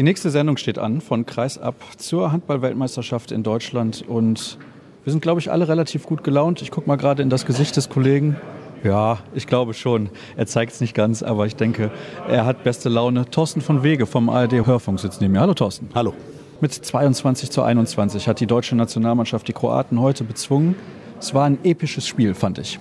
Die 0.00 0.04
nächste 0.04 0.30
Sendung 0.30 0.56
steht 0.56 0.78
an, 0.78 1.02
von 1.02 1.26
Kreis 1.26 1.58
ab 1.58 1.74
zur 1.98 2.32
Handball-Weltmeisterschaft 2.32 3.32
in 3.32 3.42
Deutschland. 3.42 4.02
Und 4.08 4.56
wir 5.04 5.12
sind, 5.12 5.20
glaube 5.20 5.40
ich, 5.40 5.52
alle 5.52 5.68
relativ 5.68 6.06
gut 6.06 6.24
gelaunt. 6.24 6.62
Ich 6.62 6.70
gucke 6.70 6.88
mal 6.88 6.96
gerade 6.96 7.22
in 7.22 7.28
das 7.28 7.44
Gesicht 7.44 7.76
des 7.76 7.90
Kollegen. 7.90 8.38
Ja, 8.82 9.18
ich 9.34 9.46
glaube 9.46 9.74
schon. 9.74 10.08
Er 10.38 10.46
zeigt 10.46 10.72
es 10.72 10.80
nicht 10.80 10.94
ganz, 10.94 11.22
aber 11.22 11.44
ich 11.44 11.54
denke, 11.54 11.90
er 12.26 12.46
hat 12.46 12.64
beste 12.64 12.88
Laune. 12.88 13.26
Thorsten 13.26 13.60
von 13.60 13.82
Wege 13.82 14.06
vom 14.06 14.30
ARD 14.30 14.64
Hörfunk 14.64 15.00
sitzt 15.00 15.20
neben 15.20 15.34
mir. 15.34 15.40
Hallo 15.42 15.52
Thorsten. 15.52 15.90
Hallo. 15.94 16.14
Mit 16.62 16.72
22 16.72 17.50
zu 17.50 17.60
21 17.60 18.26
hat 18.26 18.40
die 18.40 18.46
deutsche 18.46 18.76
Nationalmannschaft 18.76 19.48
die 19.48 19.52
Kroaten 19.52 20.00
heute 20.00 20.24
bezwungen. 20.24 20.76
Es 21.18 21.34
war 21.34 21.44
ein 21.44 21.58
episches 21.62 22.06
Spiel, 22.06 22.32
fand 22.32 22.58
ich. 22.58 22.78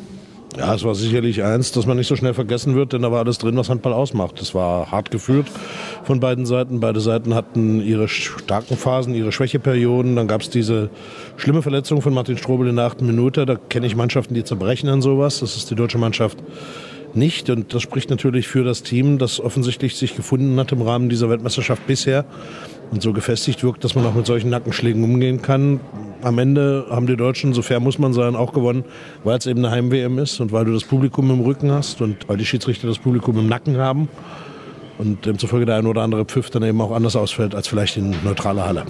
Ja, 0.57 0.73
es 0.73 0.83
war 0.83 0.95
sicherlich 0.95 1.43
eins, 1.43 1.71
das 1.71 1.85
man 1.85 1.97
nicht 1.97 2.07
so 2.07 2.15
schnell 2.15 2.33
vergessen 2.33 2.75
wird, 2.75 2.93
denn 2.93 3.03
da 3.03 3.11
war 3.11 3.19
alles 3.19 3.37
drin, 3.37 3.55
was 3.55 3.69
Handball 3.69 3.93
ausmacht. 3.93 4.41
Es 4.41 4.55
war 4.55 4.91
hart 4.91 5.11
geführt 5.11 5.47
von 6.03 6.19
beiden 6.19 6.45
Seiten. 6.45 6.79
Beide 6.79 7.01
Seiten 7.01 7.35
hatten 7.35 7.81
ihre 7.81 8.07
starken 8.07 8.75
Phasen, 8.75 9.13
ihre 9.13 9.31
Schwächeperioden. 9.31 10.15
Dann 10.15 10.27
gab 10.27 10.41
es 10.41 10.49
diese 10.49 10.89
schlimme 11.37 11.61
Verletzung 11.61 12.01
von 12.01 12.13
Martin 12.13 12.37
Strobel 12.37 12.67
in 12.67 12.77
der 12.77 12.85
achten 12.85 13.05
Minute. 13.05 13.45
Da 13.45 13.55
kenne 13.55 13.85
ich 13.85 13.95
Mannschaften, 13.95 14.33
die 14.33 14.43
zerbrechen 14.43 14.89
an 14.89 15.01
sowas. 15.01 15.39
Das 15.39 15.55
ist 15.55 15.69
die 15.69 15.75
deutsche 15.75 15.99
Mannschaft 15.99 16.39
nicht. 17.15 17.49
Und 17.49 17.73
das 17.73 17.81
spricht 17.81 18.09
natürlich 18.09 18.47
für 18.47 18.63
das 18.63 18.83
Team, 18.83 19.17
das 19.17 19.39
offensichtlich 19.39 19.95
sich 19.95 20.15
gefunden 20.15 20.59
hat 20.59 20.71
im 20.71 20.81
Rahmen 20.81 21.09
dieser 21.09 21.29
Weltmeisterschaft 21.29 21.85
bisher 21.87 22.25
und 22.91 23.01
so 23.01 23.13
gefestigt 23.13 23.63
wirkt, 23.63 23.83
dass 23.83 23.95
man 23.95 24.05
auch 24.05 24.13
mit 24.13 24.25
solchen 24.25 24.49
Nackenschlägen 24.49 25.03
umgehen 25.03 25.41
kann. 25.41 25.79
Am 26.21 26.37
Ende 26.39 26.87
haben 26.89 27.07
die 27.07 27.15
Deutschen, 27.15 27.53
so 27.53 27.61
fair 27.61 27.79
muss 27.79 27.99
man 27.99 28.13
sein, 28.13 28.35
auch 28.35 28.53
gewonnen, 28.53 28.83
weil 29.23 29.37
es 29.37 29.45
eben 29.45 29.63
eine 29.63 29.73
Heim-WM 29.73 30.17
ist 30.19 30.39
und 30.39 30.51
weil 30.51 30.65
du 30.65 30.73
das 30.73 30.83
Publikum 30.83 31.29
im 31.29 31.41
Rücken 31.41 31.71
hast 31.71 32.01
und 32.01 32.27
weil 32.27 32.37
die 32.37 32.45
Schiedsrichter 32.45 32.87
das 32.87 32.99
Publikum 32.99 33.37
im 33.37 33.47
Nacken 33.47 33.77
haben 33.77 34.09
und 34.97 35.25
demzufolge 35.25 35.65
der 35.65 35.77
ein 35.77 35.85
oder 35.85 36.01
andere 36.01 36.25
Pfiff 36.25 36.49
dann 36.49 36.63
eben 36.63 36.81
auch 36.81 36.91
anders 36.91 37.15
ausfällt 37.15 37.55
als 37.55 37.67
vielleicht 37.67 37.97
in 37.97 38.15
neutraler 38.23 38.65
Halle. 38.65 38.85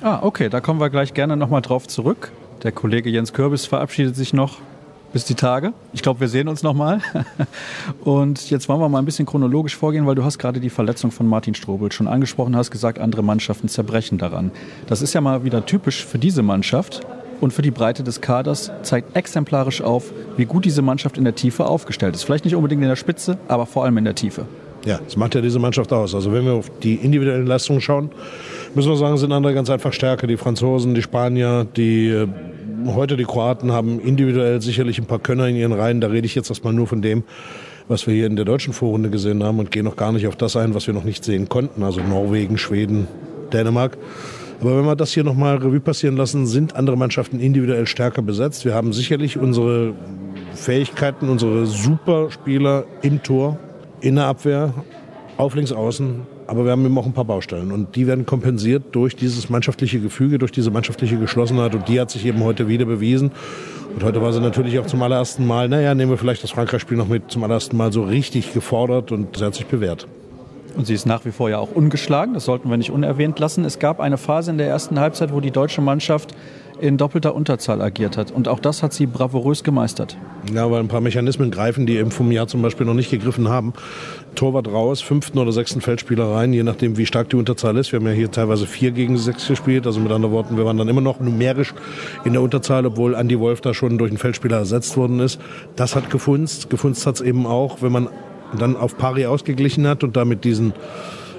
Ah, 0.00 0.20
okay, 0.22 0.48
da 0.48 0.60
kommen 0.60 0.80
wir 0.80 0.88
gleich 0.88 1.12
gerne 1.12 1.36
nochmal 1.36 1.60
drauf 1.60 1.86
zurück. 1.86 2.32
Der 2.62 2.72
Kollege 2.72 3.10
Jens 3.10 3.32
Kürbis 3.32 3.66
verabschiedet 3.66 4.16
sich 4.16 4.32
noch 4.32 4.58
bis 5.12 5.24
die 5.24 5.34
Tage. 5.34 5.72
Ich 5.92 6.02
glaube, 6.02 6.20
wir 6.20 6.28
sehen 6.28 6.48
uns 6.48 6.62
nochmal. 6.62 7.00
Und 8.04 8.50
jetzt 8.50 8.68
wollen 8.68 8.80
wir 8.80 8.88
mal 8.88 8.98
ein 8.98 9.04
bisschen 9.04 9.26
chronologisch 9.26 9.76
vorgehen, 9.76 10.06
weil 10.06 10.14
du 10.14 10.24
hast 10.24 10.38
gerade 10.38 10.60
die 10.60 10.70
Verletzung 10.70 11.10
von 11.10 11.26
Martin 11.26 11.54
Strobel 11.54 11.90
schon 11.92 12.08
angesprochen, 12.08 12.56
hast 12.56 12.70
gesagt, 12.70 12.98
andere 12.98 13.22
Mannschaften 13.22 13.68
zerbrechen 13.68 14.18
daran. 14.18 14.50
Das 14.86 15.02
ist 15.02 15.12
ja 15.12 15.20
mal 15.20 15.44
wieder 15.44 15.66
typisch 15.66 16.04
für 16.04 16.18
diese 16.18 16.42
Mannschaft 16.42 17.00
und 17.40 17.52
für 17.52 17.62
die 17.62 17.70
Breite 17.70 18.02
des 18.04 18.20
Kaders, 18.20 18.70
zeigt 18.82 19.16
exemplarisch 19.16 19.80
auf, 19.80 20.12
wie 20.36 20.44
gut 20.44 20.64
diese 20.64 20.82
Mannschaft 20.82 21.16
in 21.16 21.24
der 21.24 21.34
Tiefe 21.34 21.66
aufgestellt 21.66 22.14
ist. 22.14 22.24
Vielleicht 22.24 22.44
nicht 22.44 22.54
unbedingt 22.54 22.82
in 22.82 22.88
der 22.88 22.96
Spitze, 22.96 23.38
aber 23.48 23.66
vor 23.66 23.84
allem 23.84 23.96
in 23.98 24.04
der 24.04 24.14
Tiefe. 24.14 24.46
Ja, 24.84 24.98
das 25.04 25.16
macht 25.16 25.34
ja 25.34 25.40
diese 25.40 25.58
Mannschaft 25.58 25.92
aus. 25.92 26.14
Also 26.14 26.32
wenn 26.32 26.44
wir 26.44 26.54
auf 26.54 26.70
die 26.82 26.94
individuellen 26.94 27.46
Leistungen 27.46 27.80
schauen, 27.80 28.10
müssen 28.74 28.88
wir 28.88 28.96
sagen, 28.96 29.16
sind 29.18 29.32
andere 29.32 29.52
ganz 29.52 29.68
einfach 29.68 29.92
stärker. 29.92 30.26
Die 30.26 30.38
Franzosen, 30.38 30.94
die 30.94 31.02
Spanier, 31.02 31.66
die 31.76 32.08
äh, 32.08 32.28
heute 32.86 33.16
die 33.16 33.24
Kroaten 33.24 33.72
haben 33.72 34.00
individuell 34.00 34.60
sicherlich 34.60 34.98
ein 34.98 35.06
paar 35.06 35.18
Könner 35.18 35.48
in 35.48 35.56
ihren 35.56 35.72
Reihen. 35.72 36.00
Da 36.00 36.08
rede 36.08 36.26
ich 36.26 36.34
jetzt 36.34 36.50
erstmal 36.50 36.72
nur 36.72 36.86
von 36.86 37.02
dem, 37.02 37.24
was 37.88 38.06
wir 38.06 38.14
hier 38.14 38.26
in 38.26 38.36
der 38.36 38.44
deutschen 38.44 38.72
Vorrunde 38.72 39.10
gesehen 39.10 39.42
haben 39.42 39.58
und 39.58 39.70
gehe 39.70 39.82
noch 39.82 39.96
gar 39.96 40.12
nicht 40.12 40.26
auf 40.26 40.36
das 40.36 40.56
ein, 40.56 40.74
was 40.74 40.86
wir 40.86 40.94
noch 40.94 41.04
nicht 41.04 41.24
sehen 41.24 41.48
konnten. 41.48 41.82
Also 41.82 42.00
Norwegen, 42.00 42.58
Schweden, 42.58 43.08
Dänemark. 43.52 43.96
Aber 44.60 44.76
wenn 44.76 44.84
wir 44.84 44.96
das 44.96 45.12
hier 45.12 45.24
nochmal 45.24 45.56
Revue 45.56 45.80
passieren 45.80 46.16
lassen, 46.16 46.46
sind 46.46 46.76
andere 46.76 46.96
Mannschaften 46.96 47.40
individuell 47.40 47.86
stärker 47.86 48.22
besetzt. 48.22 48.64
Wir 48.64 48.74
haben 48.74 48.92
sicherlich 48.92 49.38
unsere 49.38 49.94
Fähigkeiten, 50.54 51.28
unsere 51.28 51.66
Superspieler 51.66 52.84
im 53.02 53.22
Tor, 53.22 53.58
in 54.02 54.16
der 54.16 54.26
Abwehr, 54.26 54.74
auf 55.38 55.54
links 55.54 55.72
außen, 55.72 56.26
aber 56.50 56.64
wir 56.64 56.72
haben 56.72 56.84
eben 56.84 56.98
auch 56.98 57.06
ein 57.06 57.12
paar 57.12 57.24
Baustellen 57.24 57.70
und 57.70 57.94
die 57.94 58.08
werden 58.08 58.26
kompensiert 58.26 58.82
durch 58.90 59.14
dieses 59.14 59.50
mannschaftliche 59.50 60.00
Gefüge, 60.00 60.36
durch 60.36 60.50
diese 60.50 60.72
mannschaftliche 60.72 61.16
Geschlossenheit 61.16 61.76
und 61.76 61.86
die 61.86 62.00
hat 62.00 62.10
sich 62.10 62.26
eben 62.26 62.42
heute 62.42 62.66
wieder 62.66 62.86
bewiesen. 62.86 63.30
Und 63.94 64.02
heute 64.02 64.20
war 64.20 64.32
sie 64.32 64.40
natürlich 64.40 64.76
auch 64.80 64.86
zum 64.86 65.00
allerersten 65.00 65.46
Mal, 65.46 65.68
naja, 65.68 65.94
nehmen 65.94 66.10
wir 66.10 66.18
vielleicht 66.18 66.42
das 66.42 66.50
Frankreich-Spiel 66.50 66.96
noch 66.96 67.06
mit, 67.06 67.30
zum 67.30 67.44
allerersten 67.44 67.76
Mal 67.76 67.92
so 67.92 68.02
richtig 68.02 68.52
gefordert 68.52 69.12
und 69.12 69.36
sie 69.36 69.44
hat 69.44 69.54
sich 69.54 69.66
bewährt. 69.66 70.08
Und 70.76 70.86
sie 70.86 70.94
ist 70.94 71.06
nach 71.06 71.24
wie 71.24 71.32
vor 71.32 71.50
ja 71.50 71.58
auch 71.58 71.72
ungeschlagen, 71.72 72.34
das 72.34 72.44
sollten 72.44 72.70
wir 72.70 72.76
nicht 72.76 72.90
unerwähnt 72.90 73.38
lassen. 73.38 73.64
Es 73.64 73.78
gab 73.78 74.00
eine 74.00 74.18
Phase 74.18 74.50
in 74.50 74.58
der 74.58 74.68
ersten 74.68 74.98
Halbzeit, 75.00 75.32
wo 75.32 75.40
die 75.40 75.50
deutsche 75.50 75.80
Mannschaft 75.80 76.34
in 76.80 76.96
doppelter 76.96 77.34
Unterzahl 77.34 77.82
agiert 77.82 78.16
hat. 78.16 78.30
Und 78.30 78.48
auch 78.48 78.58
das 78.58 78.82
hat 78.82 78.92
sie 78.92 79.06
bravourös 79.06 79.62
gemeistert. 79.62 80.16
Ja, 80.54 80.70
weil 80.70 80.80
ein 80.80 80.88
paar 80.88 81.00
Mechanismen 81.00 81.50
greifen, 81.50 81.86
die 81.86 81.96
eben 81.96 82.10
vom 82.10 82.32
Jahr 82.32 82.46
zum 82.46 82.62
Beispiel 82.62 82.86
noch 82.86 82.94
nicht 82.94 83.10
gegriffen 83.10 83.48
haben. 83.48 83.74
Torwart 84.34 84.68
raus, 84.68 85.00
fünften 85.00 85.38
oder 85.38 85.52
sechsten 85.52 85.80
Feldspieler 85.80 86.24
rein, 86.32 86.52
je 86.52 86.62
nachdem, 86.62 86.96
wie 86.96 87.06
stark 87.06 87.28
die 87.30 87.36
Unterzahl 87.36 87.76
ist. 87.76 87.92
Wir 87.92 88.00
haben 88.00 88.06
ja 88.06 88.12
hier 88.12 88.30
teilweise 88.30 88.66
vier 88.66 88.92
gegen 88.92 89.18
sechs 89.18 89.46
gespielt. 89.46 89.86
Also 89.86 90.00
mit 90.00 90.10
anderen 90.10 90.34
Worten, 90.34 90.56
wir 90.56 90.64
waren 90.64 90.78
dann 90.78 90.88
immer 90.88 91.02
noch 91.02 91.20
numerisch 91.20 91.74
in 92.24 92.32
der 92.32 92.42
Unterzahl, 92.42 92.86
obwohl 92.86 93.14
Andy 93.14 93.38
Wolf 93.38 93.60
da 93.60 93.74
schon 93.74 93.98
durch 93.98 94.10
einen 94.10 94.18
Feldspieler 94.18 94.58
ersetzt 94.58 94.96
worden 94.96 95.20
ist. 95.20 95.40
Das 95.76 95.94
hat 95.94 96.10
gefunzt. 96.10 96.70
Gefunzt 96.70 97.06
hat 97.06 97.16
es 97.16 97.20
eben 97.20 97.46
auch, 97.46 97.82
wenn 97.82 97.92
man 97.92 98.08
dann 98.58 98.76
auf 98.76 98.96
Pari 98.96 99.26
ausgeglichen 99.26 99.86
hat 99.86 100.04
und 100.04 100.16
damit 100.16 100.44
diesen 100.44 100.72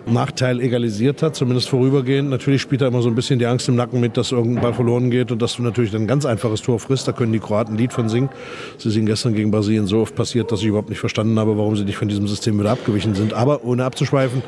Nachteil 0.05 0.59
egalisiert 0.59 1.21
hat, 1.21 1.35
zumindest 1.35 1.69
vorübergehend. 1.69 2.29
Natürlich 2.29 2.61
spielt 2.61 2.81
da 2.81 2.87
immer 2.87 3.01
so 3.01 3.09
ein 3.09 3.15
bisschen 3.15 3.39
die 3.39 3.45
Angst 3.45 3.69
im 3.69 3.75
Nacken 3.75 3.99
mit, 3.99 4.17
dass 4.17 4.31
irgendein 4.31 4.63
Ball 4.63 4.73
verloren 4.73 5.11
geht 5.11 5.31
und 5.31 5.41
dass 5.41 5.55
du 5.55 5.63
natürlich 5.63 5.91
dann 5.91 6.01
ein 6.01 6.07
ganz 6.07 6.25
einfaches 6.25 6.61
Tor 6.61 6.79
frisst. 6.79 7.07
Da 7.07 7.11
können 7.11 7.33
die 7.33 7.39
Kroaten 7.39 7.75
ein 7.75 7.77
Lied 7.77 7.93
von 7.93 8.09
singen. 8.09 8.29
Ist 8.77 8.95
ihnen 8.95 9.05
gestern 9.05 9.33
gegen 9.33 9.51
Brasilien 9.51 9.87
so 9.87 10.01
oft 10.01 10.15
passiert, 10.15 10.51
dass 10.51 10.61
ich 10.61 10.67
überhaupt 10.67 10.89
nicht 10.89 10.99
verstanden 10.99 11.37
habe, 11.39 11.57
warum 11.57 11.75
sie 11.75 11.83
nicht 11.83 11.97
von 11.97 12.07
diesem 12.07 12.27
System 12.27 12.59
wieder 12.59 12.71
abgewichen 12.71 13.13
sind. 13.15 13.33
Aber 13.33 13.63
ohne 13.63 13.85
abzuschweifen, 13.85 14.41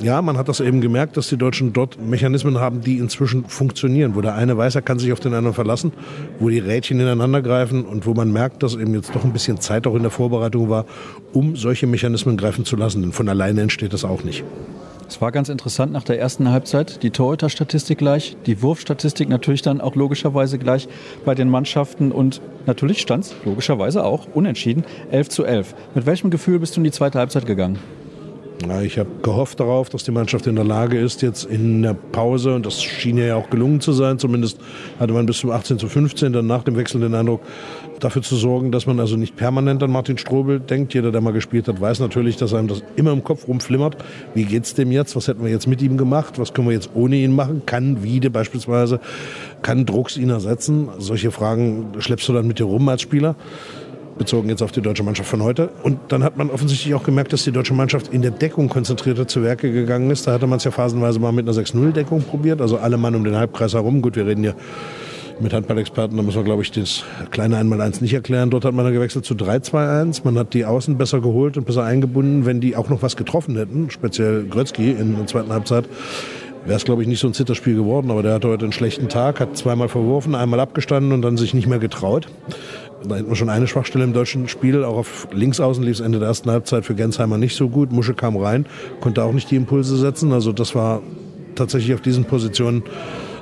ja, 0.00 0.20
man 0.22 0.36
hat 0.36 0.48
das 0.48 0.60
eben 0.60 0.80
gemerkt, 0.80 1.16
dass 1.16 1.28
die 1.28 1.36
Deutschen 1.36 1.72
dort 1.72 2.00
Mechanismen 2.00 2.58
haben, 2.58 2.80
die 2.80 2.98
inzwischen 2.98 3.44
funktionieren, 3.46 4.14
wo 4.14 4.20
der 4.20 4.34
eine 4.34 4.56
weiß, 4.56 4.74
er 4.74 4.82
kann 4.82 4.98
sich 4.98 5.12
auf 5.12 5.20
den 5.20 5.34
anderen 5.34 5.54
verlassen, 5.54 5.92
wo 6.40 6.48
die 6.48 6.58
Rädchen 6.58 7.00
ineinander 7.00 7.42
greifen 7.42 7.84
und 7.84 8.06
wo 8.06 8.14
man 8.14 8.32
merkt, 8.32 8.62
dass 8.62 8.74
eben 8.74 8.94
jetzt 8.94 9.14
doch 9.14 9.24
ein 9.24 9.32
bisschen 9.32 9.60
Zeit 9.60 9.86
auch 9.86 9.94
in 9.94 10.02
der 10.02 10.10
Vorbereitung 10.10 10.68
war, 10.68 10.84
um 11.32 11.56
solche 11.56 11.86
Mechanismen 11.86 12.36
greifen 12.36 12.64
zu 12.64 12.76
lassen. 12.76 13.02
Denn 13.02 13.12
von 13.12 13.28
alleine 13.28 13.62
entsteht 13.62 13.92
das 13.92 14.04
auch 14.04 14.24
nicht. 14.24 14.44
Es 15.08 15.20
war 15.20 15.30
ganz 15.30 15.48
interessant 15.48 15.92
nach 15.92 16.02
der 16.02 16.18
ersten 16.18 16.50
Halbzeit. 16.50 17.02
Die 17.02 17.10
Torhüterstatistik 17.10 17.98
gleich, 17.98 18.36
die 18.46 18.60
Wurfstatistik 18.60 19.28
natürlich 19.28 19.62
dann 19.62 19.80
auch 19.80 19.94
logischerweise 19.94 20.58
gleich 20.58 20.88
bei 21.24 21.34
den 21.34 21.48
Mannschaften 21.48 22.10
und 22.10 22.40
natürlich 22.66 23.00
stand 23.00 23.24
es 23.24 23.34
logischerweise 23.44 24.04
auch 24.04 24.26
unentschieden 24.34 24.84
11 25.10 25.28
zu 25.28 25.44
11. 25.44 25.74
Mit 25.94 26.06
welchem 26.06 26.30
Gefühl 26.30 26.58
bist 26.58 26.76
du 26.76 26.80
in 26.80 26.84
die 26.84 26.90
zweite 26.90 27.18
Halbzeit 27.18 27.46
gegangen? 27.46 27.78
Ich 28.82 28.98
habe 28.98 29.10
gehofft 29.22 29.60
darauf, 29.60 29.90
dass 29.90 30.04
die 30.04 30.10
Mannschaft 30.10 30.46
in 30.46 30.56
der 30.56 30.64
Lage 30.64 30.98
ist, 30.98 31.22
jetzt 31.22 31.44
in 31.44 31.82
der 31.82 31.94
Pause, 31.94 32.54
und 32.54 32.64
das 32.64 32.82
schien 32.82 33.18
ja 33.18 33.36
auch 33.36 33.50
gelungen 33.50 33.80
zu 33.80 33.92
sein, 33.92 34.18
zumindest 34.18 34.58
hatte 34.98 35.12
man 35.12 35.26
bis 35.26 35.38
zum 35.38 35.50
18 35.50 35.78
zu 35.78 35.88
15 35.88 36.32
dann 36.32 36.46
nach 36.46 36.64
dem 36.64 36.76
Wechsel 36.76 37.00
den 37.00 37.14
Eindruck, 37.14 37.42
dafür 38.00 38.22
zu 38.22 38.36
sorgen, 38.36 38.72
dass 38.72 38.86
man 38.86 38.98
also 39.00 39.16
nicht 39.16 39.36
permanent 39.36 39.82
an 39.82 39.90
Martin 39.90 40.18
Strobel 40.18 40.60
denkt. 40.60 40.94
Jeder, 40.94 41.12
der 41.12 41.20
mal 41.20 41.32
gespielt 41.32 41.68
hat, 41.68 41.80
weiß 41.80 42.00
natürlich, 42.00 42.36
dass 42.36 42.54
einem 42.54 42.68
das 42.68 42.82
immer 42.96 43.12
im 43.12 43.24
Kopf 43.24 43.48
rumflimmert. 43.48 43.96
Wie 44.34 44.44
geht's 44.44 44.74
dem 44.74 44.92
jetzt? 44.92 45.16
Was 45.16 45.28
hätten 45.28 45.44
wir 45.44 45.50
jetzt 45.50 45.66
mit 45.66 45.82
ihm 45.82 45.96
gemacht? 45.96 46.38
Was 46.38 46.52
können 46.52 46.68
wir 46.68 46.74
jetzt 46.74 46.90
ohne 46.94 47.16
ihn 47.16 47.34
machen? 47.34 47.62
Kann 47.66 48.02
Wiede 48.02 48.30
beispielsweise, 48.30 49.00
kann 49.62 49.86
Drucks 49.86 50.16
ihn 50.16 50.30
ersetzen? 50.30 50.88
Solche 50.98 51.30
Fragen 51.30 51.92
schleppst 51.98 52.28
du 52.28 52.32
dann 52.32 52.46
mit 52.46 52.58
dir 52.58 52.64
rum 52.64 52.88
als 52.88 53.02
Spieler 53.02 53.36
bezogen 54.18 54.48
jetzt 54.48 54.62
auf 54.62 54.72
die 54.72 54.80
deutsche 54.80 55.02
Mannschaft 55.02 55.28
von 55.28 55.42
heute. 55.42 55.70
Und 55.82 55.98
dann 56.08 56.24
hat 56.24 56.36
man 56.36 56.50
offensichtlich 56.50 56.94
auch 56.94 57.02
gemerkt, 57.02 57.32
dass 57.32 57.44
die 57.44 57.52
deutsche 57.52 57.74
Mannschaft 57.74 58.12
in 58.12 58.22
der 58.22 58.30
Deckung 58.30 58.68
konzentrierter 58.68 59.28
zu 59.28 59.42
Werke 59.42 59.72
gegangen 59.72 60.10
ist. 60.10 60.26
Da 60.26 60.32
hatte 60.32 60.46
man 60.46 60.58
es 60.58 60.64
ja 60.64 60.70
phasenweise 60.70 61.18
mal 61.20 61.32
mit 61.32 61.48
einer 61.48 61.56
6-0-Deckung 61.56 62.22
probiert, 62.22 62.60
also 62.60 62.78
alle 62.78 62.96
Mann 62.96 63.14
um 63.14 63.24
den 63.24 63.36
Halbkreis 63.36 63.74
herum. 63.74 64.02
Gut, 64.02 64.16
wir 64.16 64.26
reden 64.26 64.44
ja 64.44 64.54
mit 65.38 65.52
Handballexperten, 65.52 66.16
da 66.16 66.22
muss 66.22 66.34
man, 66.34 66.46
glaube 66.46 66.62
ich, 66.62 66.70
das 66.70 67.04
kleine 67.30 67.58
Einmaleins 67.58 68.00
nicht 68.00 68.14
erklären. 68.14 68.48
Dort 68.48 68.64
hat 68.64 68.72
man 68.72 68.86
dann 68.86 68.94
gewechselt 68.94 69.26
zu 69.26 69.34
3-2-1. 69.34 70.22
Man 70.24 70.38
hat 70.38 70.54
die 70.54 70.64
Außen 70.64 70.96
besser 70.96 71.20
geholt 71.20 71.58
und 71.58 71.66
besser 71.66 71.84
eingebunden, 71.84 72.46
wenn 72.46 72.60
die 72.60 72.74
auch 72.74 72.88
noch 72.88 73.02
was 73.02 73.16
getroffen 73.16 73.56
hätten, 73.56 73.90
speziell 73.90 74.46
Grötzky 74.46 74.92
in 74.92 75.16
der 75.16 75.26
zweiten 75.26 75.52
Halbzeit 75.52 75.84
wäre 76.66 76.76
es, 76.76 76.84
glaube 76.84 77.02
ich, 77.02 77.08
nicht 77.08 77.20
so 77.20 77.28
ein 77.28 77.34
Zitterspiel 77.34 77.76
geworden, 77.76 78.10
aber 78.10 78.22
der 78.22 78.34
hatte 78.34 78.48
heute 78.48 78.64
einen 78.64 78.72
schlechten 78.72 79.08
Tag, 79.08 79.40
hat 79.40 79.56
zweimal 79.56 79.88
verworfen, 79.88 80.34
einmal 80.34 80.60
abgestanden 80.60 81.12
und 81.12 81.22
dann 81.22 81.36
sich 81.36 81.54
nicht 81.54 81.68
mehr 81.68 81.78
getraut. 81.78 82.28
Da 83.04 83.16
hätten 83.16 83.28
wir 83.28 83.36
schon 83.36 83.50
eine 83.50 83.66
Schwachstelle 83.66 84.04
im 84.04 84.12
deutschen 84.12 84.48
Spiel. 84.48 84.84
Auch 84.84 84.96
auf 84.96 85.28
Linksaußen 85.32 85.82
lief 85.82 85.94
es 85.94 86.00
Ende 86.00 86.18
der 86.18 86.28
ersten 86.28 86.50
Halbzeit 86.50 86.84
für 86.84 86.94
Gensheimer 86.94 87.38
nicht 87.38 87.56
so 87.56 87.68
gut. 87.68 87.92
Musche 87.92 88.14
kam 88.14 88.36
rein, 88.36 88.66
konnte 89.00 89.22
auch 89.22 89.32
nicht 89.32 89.50
die 89.50 89.56
Impulse 89.56 89.96
setzen. 89.96 90.32
Also 90.32 90.52
das 90.52 90.74
war 90.74 91.02
tatsächlich 91.54 91.94
auf 91.94 92.00
diesen 92.00 92.24
Positionen 92.24 92.82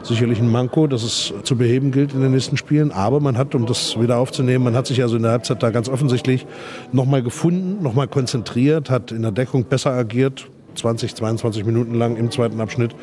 sicherlich 0.02 0.38
ein 0.38 0.50
Manko, 0.50 0.86
das 0.86 1.02
es 1.02 1.32
zu 1.44 1.56
beheben 1.56 1.90
gilt 1.90 2.12
in 2.12 2.20
den 2.20 2.32
nächsten 2.32 2.56
Spielen. 2.56 2.92
Aber 2.92 3.20
man 3.20 3.38
hat, 3.38 3.54
um 3.54 3.66
das 3.66 3.98
wieder 3.98 4.18
aufzunehmen, 4.18 4.64
man 4.64 4.74
hat 4.74 4.86
sich 4.86 5.02
also 5.02 5.16
in 5.16 5.22
der 5.22 5.32
Halbzeit 5.32 5.62
da 5.62 5.70
ganz 5.70 5.88
offensichtlich 5.88 6.46
nochmal 6.92 7.22
gefunden, 7.22 7.82
nochmal 7.82 8.08
konzentriert, 8.08 8.90
hat 8.90 9.12
in 9.12 9.22
der 9.22 9.32
Deckung 9.32 9.64
besser 9.64 9.92
agiert, 9.92 10.46
20, 10.74 11.14
22 11.14 11.64
Minuten 11.64 11.94
lang 11.94 12.16
im 12.16 12.30
zweiten 12.30 12.60
Abschnitt 12.60 12.94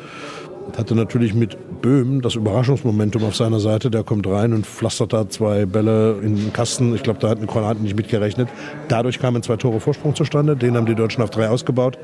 hatte 0.76 0.94
natürlich 0.94 1.34
mit 1.34 1.56
Böhm 1.82 2.22
das 2.22 2.34
Überraschungsmomentum 2.34 3.24
auf 3.24 3.36
seiner 3.36 3.60
Seite. 3.60 3.90
Der 3.90 4.04
kommt 4.04 4.26
rein 4.26 4.52
und 4.52 4.66
pflastert 4.66 5.12
da 5.12 5.28
zwei 5.28 5.66
Bälle 5.66 6.18
in 6.22 6.36
den 6.36 6.52
Kasten. 6.52 6.94
Ich 6.94 7.02
glaube, 7.02 7.18
da 7.20 7.28
hat 7.28 7.40
ein 7.40 7.46
Kroaten 7.46 7.82
nicht 7.82 7.96
mitgerechnet. 7.96 8.48
Dadurch 8.88 9.18
kamen 9.18 9.42
zwei 9.42 9.56
Tore 9.56 9.80
Vorsprung 9.80 10.14
zustande. 10.14 10.56
Den 10.56 10.76
haben 10.76 10.86
die 10.86 10.94
Deutschen 10.94 11.22
auf 11.22 11.30
drei 11.30 11.48
ausgebaut. 11.48 11.98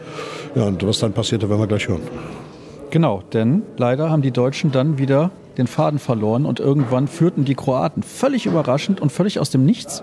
Ja, 0.54 0.64
und 0.64 0.86
was 0.86 0.98
dann 0.98 1.12
passierte, 1.12 1.48
werden 1.48 1.60
wir 1.60 1.66
gleich 1.66 1.88
hören. 1.88 2.02
Genau, 2.90 3.22
denn 3.32 3.62
leider 3.76 4.10
haben 4.10 4.22
die 4.22 4.30
Deutschen 4.30 4.72
dann 4.72 4.98
wieder 4.98 5.30
den 5.58 5.66
Faden 5.66 5.98
verloren 5.98 6.46
und 6.46 6.60
irgendwann 6.60 7.08
führten 7.08 7.44
die 7.44 7.54
Kroaten 7.54 8.02
völlig 8.02 8.46
überraschend 8.46 9.00
und 9.00 9.12
völlig 9.12 9.40
aus 9.40 9.50
dem 9.50 9.64
Nichts 9.64 10.02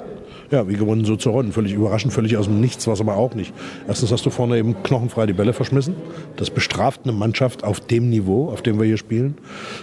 ja, 0.51 0.67
wie 0.67 0.75
gewonnen, 0.75 1.05
so 1.05 1.15
zu 1.15 1.29
rollen. 1.29 1.51
Völlig 1.51 1.73
überraschend, 1.73 2.13
völlig 2.13 2.37
aus 2.37 2.45
dem 2.45 2.59
Nichts, 2.59 2.87
was 2.87 3.01
aber 3.01 3.17
auch 3.17 3.35
nicht. 3.35 3.53
Erstens 3.87 4.11
hast 4.11 4.25
du 4.25 4.29
vorne 4.29 4.57
eben 4.57 4.81
knochenfrei 4.83 5.25
die 5.25 5.33
Bälle 5.33 5.53
verschmissen. 5.53 5.95
Das 6.37 6.49
bestraft 6.49 7.01
eine 7.03 7.13
Mannschaft 7.13 7.63
auf 7.63 7.79
dem 7.79 8.09
Niveau, 8.09 8.49
auf 8.49 8.61
dem 8.61 8.79
wir 8.79 8.85
hier 8.85 8.97
spielen. 8.97 9.35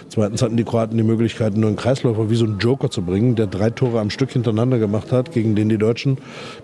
Zweitens 0.09 0.41
hatten 0.41 0.57
die 0.57 0.63
Kroaten 0.63 0.97
die 0.97 1.03
Möglichkeit, 1.03 1.55
nur 1.55 1.67
einen 1.67 1.77
Kreisläufer 1.77 2.29
wie 2.29 2.35
so 2.35 2.45
einen 2.45 2.59
Joker 2.59 2.89
zu 2.89 3.01
bringen, 3.01 3.35
der 3.35 3.47
drei 3.47 3.69
Tore 3.69 3.99
am 3.99 4.09
Stück 4.09 4.31
hintereinander 4.31 4.79
gemacht 4.79 5.11
hat, 5.11 5.31
gegen 5.31 5.55
den 5.55 5.69
die 5.69 5.77
Deutschen 5.77 6.17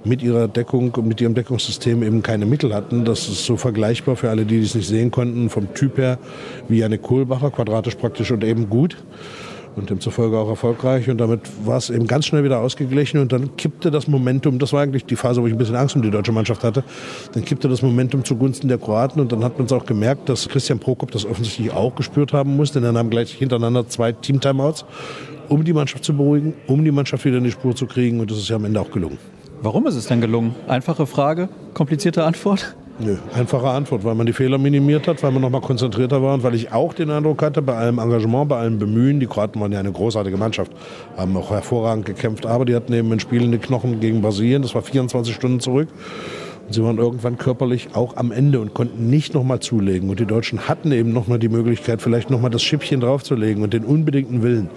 mit 0.04 0.22
ihrer 0.22 0.48
Deckung 0.48 0.94
und 0.96 1.08
mit 1.08 1.22
ihrem 1.22 1.36
Deckungssystem 1.36 2.04
eben 2.04 2.24
keine 2.24 2.46
Mittel 2.46 2.74
hatten. 2.74 3.06
Das 3.06 3.28
ist 3.28 3.46
so 3.46 3.58
vergleichbar 3.58 4.16
für 4.16 4.30
alle, 4.30 4.46
die 4.46 4.60
es 4.60 4.76
nicht 4.76 4.88
sehen 4.88 5.12
konnten, 5.12 5.50
vom 5.50 5.74
Typ 5.74 5.98
her 5.98 6.18
wie 6.68 6.84
eine 6.84 6.98
Kohlbacher, 6.98 7.52
quadratisch 7.52 7.96
praktisch 7.96 8.32
und 8.32 8.44
eben 8.44 8.70
gut 8.70 8.98
und 9.76 9.90
demzufolge 9.90 10.38
auch 10.38 10.50
erfolgreich. 10.50 11.10
Und 11.10 11.18
damit 11.20 11.42
war 11.66 11.78
es 11.78 11.90
eben 11.90 12.08
ganz 12.08 12.26
schnell 12.26 12.44
wieder 12.44 12.60
ausgeglichen 12.60 13.20
und 13.20 13.32
dann 13.32 13.56
kippte 13.58 13.92
das 13.92 14.08
Momentum, 14.08 14.60
das 14.60 14.74
war 14.74 14.82
eigentlich 14.82 15.06
die 15.06 15.16
Phase, 15.16 15.42
wo 15.42 15.48
ich 15.48 15.54
ein 15.54 15.58
bisschen 15.58 15.76
Angst 15.76 15.96
um 15.96 16.02
die 16.02 16.12
deutsche 16.12 16.32
Mannschaft 16.32 16.64
hatte, 16.64 16.84
dann 17.34 17.46
kippte 17.46 17.70
das 17.70 17.82
Momentum 17.82 18.24
zugunsten 18.24 18.68
der 18.68 18.78
Kroaten 18.78 19.22
und 19.22 19.32
dann 19.32 19.44
hat 19.44 19.58
man 19.58 19.66
es 19.66 19.72
auch 19.72 19.86
gemerkt, 19.86 20.30
dass 20.30 20.50
Christian 20.50 20.80
Prokop 20.80 21.12
das 21.12 21.26
offensichtlich 21.26 21.72
auch 21.72 21.96
gespürt 21.96 22.34
haben 22.34 22.56
muss, 22.56 22.72
denn 22.72 22.84
dann 22.84 22.98
haben 22.98 23.10
gleich 23.10 23.32
hintereinander 23.32 23.88
zwei 23.88 24.12
Team-Timeouts, 24.12 24.86
um 25.50 25.64
die 25.64 25.74
Mannschaft 25.74 26.04
zu 26.04 26.16
beruhigen, 26.16 26.54
um 26.68 26.84
die 26.84 26.92
Mannschaft 26.92 27.26
wieder 27.26 27.38
in 27.38 27.44
die 27.44 27.52
Spur 27.52 27.76
zu 27.76 27.86
kriegen 27.86 28.20
und 28.20 28.30
das 28.30 28.38
ist 28.38 28.50
ja 28.50 28.56
am 28.56 28.66
Ende 28.66 28.80
auch 28.80 28.92
gelungen. 28.92 29.18
Warum 29.62 29.88
ist 29.88 29.96
es 29.96 30.08
denn 30.08 30.22
gelungen? 30.22 30.56
Einfache 30.68 31.06
Frage, 31.06 31.50
komplizierte 31.74 32.24
Antwort? 32.24 32.76
Nö, 33.02 33.16
einfache 33.34 33.70
Antwort, 33.70 34.04
weil 34.04 34.14
man 34.14 34.26
die 34.26 34.34
Fehler 34.34 34.58
minimiert 34.58 35.08
hat, 35.08 35.24
weil 35.24 35.32
man 35.32 35.42
nochmal 35.42 35.62
konzentrierter 35.62 36.22
war 36.22 36.34
und 36.34 36.44
weil 36.44 36.54
ich 36.54 36.74
auch 36.74 36.94
den 36.94 37.10
Eindruck 37.10 37.42
hatte, 37.42 37.62
bei 37.62 37.74
allem 37.74 37.98
Engagement, 37.98 38.50
bei 38.50 38.58
allem 38.58 38.78
Bemühen, 38.78 39.22
die 39.22 39.26
Kroaten 39.26 39.62
waren 39.62 39.72
ja 39.72 39.80
eine 39.80 39.94
großartige 39.94 40.36
Mannschaft, 40.36 40.74
haben 41.16 41.38
auch 41.38 41.50
hervorragend 41.50 42.06
gekämpft, 42.06 42.46
aber 42.46 42.66
die 42.66 42.76
hatten 42.76 42.92
eben 42.92 43.10
in 43.14 43.22
Spielen 43.22 43.54
die 43.54 43.58
Knochen 43.58 44.02
gegen 44.02 44.22
Brasilien, 44.22 44.64
das 44.64 44.76
war 44.76 44.82
24 44.82 45.34
Stunden 45.34 45.62
zurück. 45.62 45.88
Und 46.68 46.74
sie 46.74 46.84
waren 46.84 46.98
irgendwann 46.98 47.38
körperlich 47.38 47.88
auch 47.94 48.18
am 48.18 48.34
Ende 48.34 48.60
und 48.60 48.74
konnten 48.74 49.10
nicht 49.10 49.34
nochmal 49.34 49.62
zulegen. 49.62 50.10
Und 50.10 50.20
die 50.20 50.26
Deutschen 50.26 50.68
hatten 50.68 50.92
eben 50.92 51.14
nochmal 51.14 51.40
die 51.40 51.50
Möglichkeit, 51.50 52.02
vielleicht 52.02 52.30
nochmal 52.30 52.52
das 52.52 52.62
Schippchen 52.62 53.00
draufzulegen 53.00 53.64
und 53.64 53.74
den 53.74 53.86
unbedingten 53.86 54.44
Willen. 54.44 54.70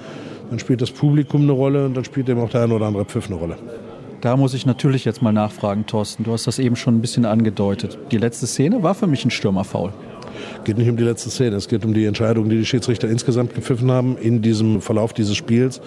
Dann 0.49 0.61
spielt 0.61 0.81
das 0.81 0.93
Publikum 0.93 1.43
eine 1.43 1.53
Rolle 1.53 1.87
und 1.87 1.97
dann 1.97 2.05
spielt 2.05 2.29
eben 2.29 2.41
auch 2.41 2.51
der 2.51 2.63
ein 2.63 2.73
oder 2.73 2.87
andere 2.87 3.05
Pfiff 3.05 3.27
eine 3.27 3.35
Rolle. 3.35 3.57
Da 4.23 4.37
muss 4.37 4.55
ich 4.55 4.67
natürlich 4.67 5.05
jetzt 5.05 5.21
mal 5.21 5.33
nachfragen, 5.33 5.85
Thorsten. 5.85 6.23
Du 6.23 6.33
hast 6.33 6.47
das 6.47 6.61
eben 6.61 6.77
schon 6.77 6.97
ein 6.97 7.01
bisschen 7.01 7.25
angedeutet. 7.25 7.99
Die 8.13 8.19
letzte 8.19 8.47
Szene 8.47 8.83
war 8.83 8.95
für 8.95 9.09
mich 9.09 9.25
ein 9.25 9.33
Stürmerfaul 9.33 9.93
geht 10.65 10.79
nicht 10.79 10.89
um 10.89 10.97
die 10.97 11.05
letzte 11.05 11.31
Szene, 11.31 11.57
es 11.57 11.69
geht 11.69 11.85
um 11.85 11.95
die 11.95 12.05
Entscheidung, 12.05 12.49
die 12.49 12.57
die 12.57 12.67
Schiedsrichter 12.67 13.09
insgesamt 13.09 13.55
gepfiffen 13.55 13.91
haben 13.91 14.17
in 14.17 14.43
diesem 14.43 14.81
Verlauf 14.81 15.13
dieses 15.13 15.37
Spiels. 15.37 15.81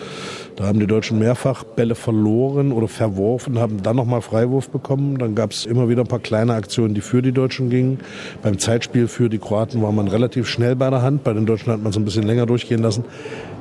Da 0.56 0.66
haben 0.66 0.80
die 0.80 0.88
Deutschen 0.88 1.20
mehrfach 1.20 1.64
Bälle 1.64 1.96
verloren 1.96 2.72
oder 2.72 2.88
verworfen, 2.88 3.60
haben 3.60 3.84
dann 3.84 3.96
nochmal 3.96 4.22
Freiwurf 4.22 4.70
bekommen. 4.70 5.18
Dann 5.18 5.36
gab 5.36 5.52
es 5.52 5.66
immer 5.66 5.90
wieder 5.90 6.02
ein 6.02 6.08
paar 6.08 6.20
kleine 6.20 6.54
Aktionen, 6.54 6.94
die 6.94 7.02
für 7.02 7.22
die 7.22 7.32
Deutschen 7.32 7.70
gingen. 7.70 8.00
Beim 8.42 8.58
Zeitspiel 8.58 9.08
für 9.08 9.30
die 9.30 9.40
Kroaten 9.40 9.82
war 9.82 9.92
man 9.92 10.08
relativ 10.08 10.48
schnell 10.48 10.76
bei 10.76 10.90
der 10.90 11.02
Hand. 11.02 11.24
Bei 11.24 11.34
den 11.34 11.46
Deutschen 11.46 11.72
hat 11.72 11.82
man 11.82 11.92
es 11.92 11.98
ein 11.98 12.06
bisschen 12.06 12.24
länger 12.24 12.46
durchgehen 12.46 12.82
lassen. 12.82 13.06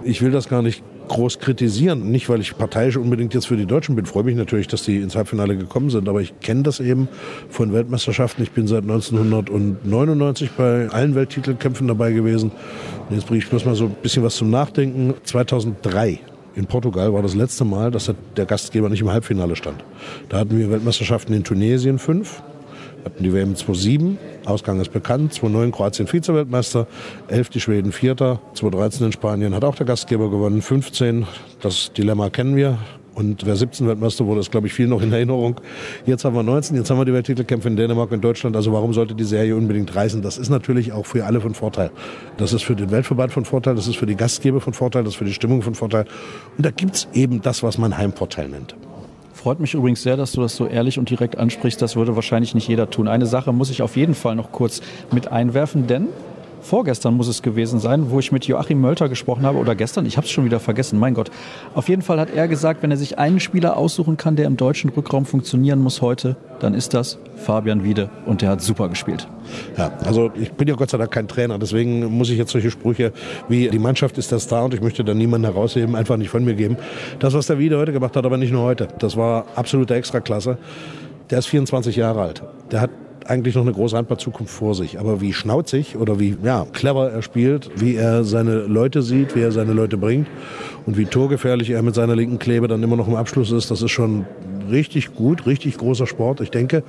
Ich 0.04 0.22
will 0.22 0.30
das 0.30 0.48
gar 0.48 0.62
nicht 0.62 0.82
groß 1.08 1.38
kritisieren. 1.38 2.10
Nicht, 2.10 2.28
weil 2.28 2.40
ich 2.40 2.56
parteiisch 2.56 2.96
unbedingt 2.96 3.34
jetzt 3.34 3.46
für 3.46 3.56
die 3.56 3.66
Deutschen 3.66 3.96
bin. 3.96 4.06
Freue 4.06 4.24
mich 4.24 4.36
natürlich, 4.36 4.68
dass 4.68 4.82
die 4.82 4.98
ins 4.98 5.16
Halbfinale 5.16 5.56
gekommen 5.56 5.90
sind. 5.90 6.08
Aber 6.08 6.20
ich 6.20 6.38
kenne 6.40 6.62
das 6.62 6.80
eben 6.80 7.08
von 7.48 7.72
Weltmeisterschaften. 7.72 8.42
Ich 8.42 8.52
bin 8.52 8.66
seit 8.66 8.82
1999 8.82 10.50
bei 10.52 10.88
allen 10.88 11.14
Welttitelkämpfen 11.14 11.88
dabei 11.88 12.12
gewesen. 12.12 12.50
Und 13.08 13.16
jetzt 13.16 13.26
bringe 13.26 13.38
ich 13.38 13.48
bloß 13.48 13.64
mal 13.64 13.74
so 13.74 13.86
ein 13.86 13.96
bisschen 14.02 14.22
was 14.22 14.36
zum 14.36 14.50
Nachdenken. 14.50 15.14
2003 15.24 16.20
in 16.56 16.66
Portugal 16.66 17.12
war 17.12 17.22
das 17.22 17.34
letzte 17.34 17.64
Mal, 17.64 17.90
dass 17.90 18.12
der 18.36 18.46
Gastgeber 18.46 18.88
nicht 18.88 19.00
im 19.00 19.10
Halbfinale 19.10 19.56
stand. 19.56 19.84
Da 20.28 20.38
hatten 20.38 20.58
wir 20.58 20.70
Weltmeisterschaften 20.70 21.34
in 21.34 21.44
Tunesien 21.44 21.98
fünf, 21.98 22.42
hatten 23.04 23.22
die 23.22 23.32
WM 23.32 23.54
2007, 23.54 24.18
Ausgang 24.44 24.80
ist 24.80 24.92
bekannt, 24.92 25.34
2009 25.34 25.72
Kroatien 25.72 26.06
Vize-Weltmeister, 26.06 26.86
11 27.28 27.48
die 27.50 27.60
Schweden 27.60 27.92
Vierter, 27.92 28.40
2013 28.54 29.06
in 29.06 29.12
Spanien 29.12 29.54
hat 29.54 29.64
auch 29.64 29.74
der 29.74 29.86
Gastgeber 29.86 30.30
gewonnen, 30.30 30.62
15, 30.62 31.26
das 31.60 31.92
Dilemma 31.92 32.30
kennen 32.30 32.56
wir, 32.56 32.78
und 33.14 33.46
wer 33.46 33.54
17 33.54 33.86
Weltmeister 33.86 34.26
wurde, 34.26 34.40
ist, 34.40 34.50
glaube 34.50 34.66
ich, 34.66 34.72
viel 34.72 34.88
noch 34.88 35.00
in 35.00 35.12
Erinnerung. 35.12 35.60
Jetzt 36.04 36.24
haben 36.24 36.34
wir 36.34 36.42
19, 36.42 36.76
jetzt 36.76 36.90
haben 36.90 36.98
wir 36.98 37.04
die 37.04 37.12
Welttitelkämpfe 37.12 37.68
in 37.68 37.76
Dänemark 37.76 38.10
und 38.10 38.22
Deutschland. 38.22 38.56
Also 38.56 38.72
warum 38.72 38.92
sollte 38.92 39.14
die 39.14 39.24
Serie 39.24 39.54
unbedingt 39.56 39.94
reißen? 39.94 40.20
Das 40.20 40.36
ist 40.36 40.48
natürlich 40.48 40.92
auch 40.92 41.06
für 41.06 41.24
alle 41.24 41.40
von 41.40 41.54
Vorteil. 41.54 41.90
Das 42.38 42.52
ist 42.52 42.64
für 42.64 42.74
den 42.74 42.90
Weltverband 42.90 43.32
von 43.32 43.44
Vorteil, 43.44 43.76
das 43.76 43.86
ist 43.86 43.96
für 43.96 44.06
die 44.06 44.16
Gastgeber 44.16 44.60
von 44.60 44.72
Vorteil, 44.72 45.04
das 45.04 45.14
ist 45.14 45.18
für 45.18 45.24
die 45.24 45.32
Stimmung 45.32 45.62
von 45.62 45.76
Vorteil. 45.76 46.06
Und 46.56 46.66
da 46.66 46.70
gibt's 46.70 47.06
eben 47.12 47.40
das, 47.40 47.62
was 47.62 47.78
man 47.78 47.96
Heimvorteil 47.96 48.48
nennt. 48.48 48.74
Freut 49.44 49.60
mich 49.60 49.74
übrigens 49.74 50.02
sehr, 50.02 50.16
dass 50.16 50.32
du 50.32 50.40
das 50.40 50.56
so 50.56 50.66
ehrlich 50.66 50.98
und 50.98 51.10
direkt 51.10 51.36
ansprichst. 51.36 51.82
Das 51.82 51.96
würde 51.96 52.16
wahrscheinlich 52.16 52.54
nicht 52.54 52.66
jeder 52.66 52.88
tun. 52.88 53.08
Eine 53.08 53.26
Sache 53.26 53.52
muss 53.52 53.68
ich 53.68 53.82
auf 53.82 53.94
jeden 53.94 54.14
Fall 54.14 54.36
noch 54.36 54.52
kurz 54.52 54.80
mit 55.12 55.30
einwerfen, 55.32 55.86
denn 55.86 56.06
vorgestern 56.64 57.14
muss 57.14 57.28
es 57.28 57.42
gewesen 57.42 57.78
sein, 57.78 58.10
wo 58.10 58.18
ich 58.18 58.32
mit 58.32 58.46
Joachim 58.46 58.80
Mölter 58.80 59.08
gesprochen 59.08 59.44
habe, 59.44 59.58
oder 59.58 59.74
gestern, 59.74 60.06
ich 60.06 60.16
habe 60.16 60.26
es 60.26 60.32
schon 60.32 60.44
wieder 60.44 60.60
vergessen, 60.60 60.98
mein 60.98 61.14
Gott. 61.14 61.30
Auf 61.74 61.88
jeden 61.88 62.02
Fall 62.02 62.18
hat 62.18 62.30
er 62.34 62.48
gesagt, 62.48 62.82
wenn 62.82 62.90
er 62.90 62.96
sich 62.96 63.18
einen 63.18 63.38
Spieler 63.40 63.76
aussuchen 63.76 64.16
kann, 64.16 64.36
der 64.36 64.46
im 64.46 64.56
deutschen 64.56 64.90
Rückraum 64.90 65.26
funktionieren 65.26 65.80
muss 65.80 66.00
heute, 66.02 66.36
dann 66.60 66.74
ist 66.74 66.94
das 66.94 67.18
Fabian 67.36 67.84
Wiede 67.84 68.10
und 68.26 68.42
der 68.42 68.50
hat 68.50 68.62
super 68.62 68.88
gespielt. 68.88 69.28
Ja, 69.76 69.92
also 70.04 70.30
ich 70.34 70.52
bin 70.52 70.66
ja 70.66 70.74
Gott 70.74 70.90
sei 70.90 70.98
Dank 70.98 71.10
kein 71.10 71.28
Trainer, 71.28 71.58
deswegen 71.58 72.04
muss 72.06 72.30
ich 72.30 72.38
jetzt 72.38 72.52
solche 72.52 72.70
Sprüche 72.70 73.12
wie 73.48 73.68
die 73.68 73.78
Mannschaft 73.78 74.16
ist 74.18 74.32
der 74.32 74.38
Star 74.38 74.64
und 74.64 74.74
ich 74.74 74.80
möchte 74.80 75.04
da 75.04 75.12
niemanden 75.14 75.46
herausheben, 75.46 75.94
einfach 75.94 76.16
nicht 76.16 76.30
von 76.30 76.44
mir 76.44 76.54
geben. 76.54 76.76
Das, 77.18 77.34
was 77.34 77.46
der 77.46 77.58
Wiede 77.58 77.78
heute 77.78 77.92
gemacht 77.92 78.16
hat, 78.16 78.24
aber 78.24 78.38
nicht 78.38 78.52
nur 78.52 78.62
heute, 78.62 78.88
das 78.98 79.16
war 79.16 79.44
absolute 79.54 79.94
Extraklasse. 79.94 80.58
Der 81.30 81.38
ist 81.38 81.46
24 81.46 81.96
Jahre 81.96 82.22
alt. 82.22 82.42
Der 82.70 82.80
hat 82.80 82.90
eigentlich 83.26 83.54
noch 83.54 83.62
eine 83.62 83.72
große 83.72 83.96
Handball-Zukunft 83.96 84.52
vor 84.52 84.74
sich. 84.74 84.98
Aber 84.98 85.20
wie 85.20 85.32
schnauzig 85.32 85.96
oder 85.96 86.20
wie 86.20 86.36
ja, 86.42 86.66
clever 86.72 87.10
er 87.10 87.22
spielt, 87.22 87.70
wie 87.76 87.96
er 87.96 88.24
seine 88.24 88.60
Leute 88.60 89.02
sieht, 89.02 89.34
wie 89.34 89.40
er 89.40 89.52
seine 89.52 89.72
Leute 89.72 89.96
bringt 89.96 90.28
und 90.86 90.96
wie 90.96 91.06
torgefährlich 91.06 91.70
er 91.70 91.82
mit 91.82 91.94
seiner 91.94 92.16
linken 92.16 92.38
Klebe 92.38 92.68
dann 92.68 92.82
immer 92.82 92.96
noch 92.96 93.08
im 93.08 93.14
Abschluss 93.14 93.50
ist, 93.50 93.70
das 93.70 93.82
ist 93.82 93.90
schon 93.90 94.26
richtig 94.70 95.14
gut, 95.14 95.46
richtig 95.46 95.78
großer 95.78 96.06
Sport. 96.06 96.40
Ich 96.40 96.50
denke, 96.50 96.82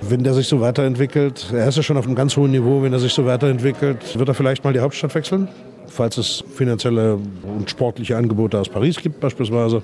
wenn 0.00 0.22
der 0.22 0.34
sich 0.34 0.48
so 0.48 0.60
weiterentwickelt, 0.60 1.52
er 1.52 1.68
ist 1.68 1.76
ja 1.76 1.82
schon 1.82 1.96
auf 1.96 2.06
einem 2.06 2.14
ganz 2.14 2.36
hohen 2.36 2.50
Niveau, 2.50 2.82
wenn 2.82 2.92
er 2.92 2.98
sich 2.98 3.12
so 3.12 3.24
weiterentwickelt, 3.24 4.18
wird 4.18 4.28
er 4.28 4.34
vielleicht 4.34 4.64
mal 4.64 4.72
die 4.72 4.80
Hauptstadt 4.80 5.14
wechseln, 5.14 5.48
falls 5.86 6.18
es 6.18 6.44
finanzielle 6.54 7.18
und 7.42 7.70
sportliche 7.70 8.16
Angebote 8.16 8.58
aus 8.58 8.68
Paris 8.68 8.98
gibt 8.98 9.20
beispielsweise. 9.20 9.82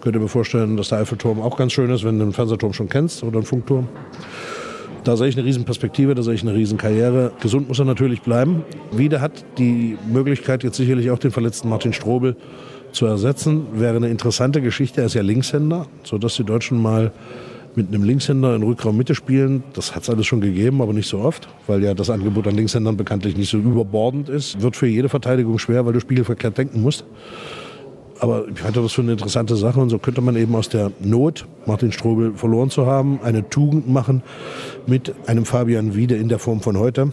Könnte 0.00 0.18
mir 0.18 0.28
vorstellen, 0.28 0.76
dass 0.76 0.88
der 0.88 0.98
Eiffelturm 0.98 1.40
auch 1.40 1.56
ganz 1.56 1.72
schön 1.72 1.90
ist, 1.90 2.02
wenn 2.02 2.18
du 2.18 2.24
den 2.24 2.32
Fernsehturm 2.32 2.72
schon 2.72 2.88
kennst 2.88 3.22
oder 3.22 3.36
einen 3.36 3.46
Funkturm. 3.46 3.88
Da 5.04 5.16
sehe 5.16 5.26
ich 5.26 5.36
eine 5.36 5.44
Riesenperspektive, 5.44 6.14
da 6.14 6.22
sehe 6.22 6.34
ich 6.34 6.42
eine 6.42 6.54
Riesenkarriere. 6.54 7.32
Gesund 7.40 7.66
muss 7.66 7.80
er 7.80 7.84
natürlich 7.84 8.22
bleiben. 8.22 8.62
Wieder 8.92 9.20
hat 9.20 9.44
die 9.58 9.98
Möglichkeit, 10.06 10.62
jetzt 10.62 10.76
sicherlich 10.76 11.10
auch 11.10 11.18
den 11.18 11.32
verletzten 11.32 11.68
Martin 11.68 11.92
Strobel 11.92 12.36
zu 12.92 13.06
ersetzen. 13.06 13.66
Wäre 13.72 13.96
eine 13.96 14.08
interessante 14.10 14.62
Geschichte. 14.62 15.00
Er 15.00 15.06
ist 15.06 15.14
ja 15.14 15.22
Linkshänder, 15.22 15.86
sodass 16.04 16.36
die 16.36 16.44
Deutschen 16.44 16.80
mal 16.80 17.10
mit 17.74 17.88
einem 17.88 18.04
Linkshänder 18.04 18.54
in 18.54 18.62
Rückraum 18.62 18.96
Mitte 18.96 19.16
spielen. 19.16 19.64
Das 19.72 19.96
hat 19.96 20.04
es 20.04 20.10
alles 20.10 20.26
schon 20.26 20.40
gegeben, 20.40 20.80
aber 20.80 20.92
nicht 20.92 21.08
so 21.08 21.18
oft, 21.18 21.48
weil 21.66 21.82
ja 21.82 21.94
das 21.94 22.08
Angebot 22.08 22.46
an 22.46 22.54
Linkshändern 22.54 22.96
bekanntlich 22.96 23.36
nicht 23.36 23.50
so 23.50 23.58
überbordend 23.58 24.28
ist. 24.28 24.62
Wird 24.62 24.76
für 24.76 24.86
jede 24.86 25.08
Verteidigung 25.08 25.58
schwer, 25.58 25.84
weil 25.84 25.94
du 25.94 26.00
spiegelverkehrt 26.00 26.58
denken 26.58 26.80
musst. 26.80 27.04
Aber 28.22 28.46
ich 28.46 28.62
halte 28.62 28.80
das 28.80 28.92
für 28.92 29.02
eine 29.02 29.12
interessante 29.12 29.56
Sache 29.56 29.80
und 29.80 29.90
so 29.90 29.98
könnte 29.98 30.20
man 30.20 30.36
eben 30.36 30.54
aus 30.54 30.68
der 30.68 30.92
Not, 31.00 31.44
Martin 31.66 31.90
Strobel 31.90 32.34
verloren 32.36 32.70
zu 32.70 32.86
haben, 32.86 33.18
eine 33.20 33.48
Tugend 33.48 33.90
machen 33.90 34.22
mit 34.86 35.12
einem 35.26 35.44
Fabian 35.44 35.96
Wiede 35.96 36.14
in 36.14 36.28
der 36.28 36.38
Form 36.38 36.60
von 36.60 36.78
heute. 36.78 37.12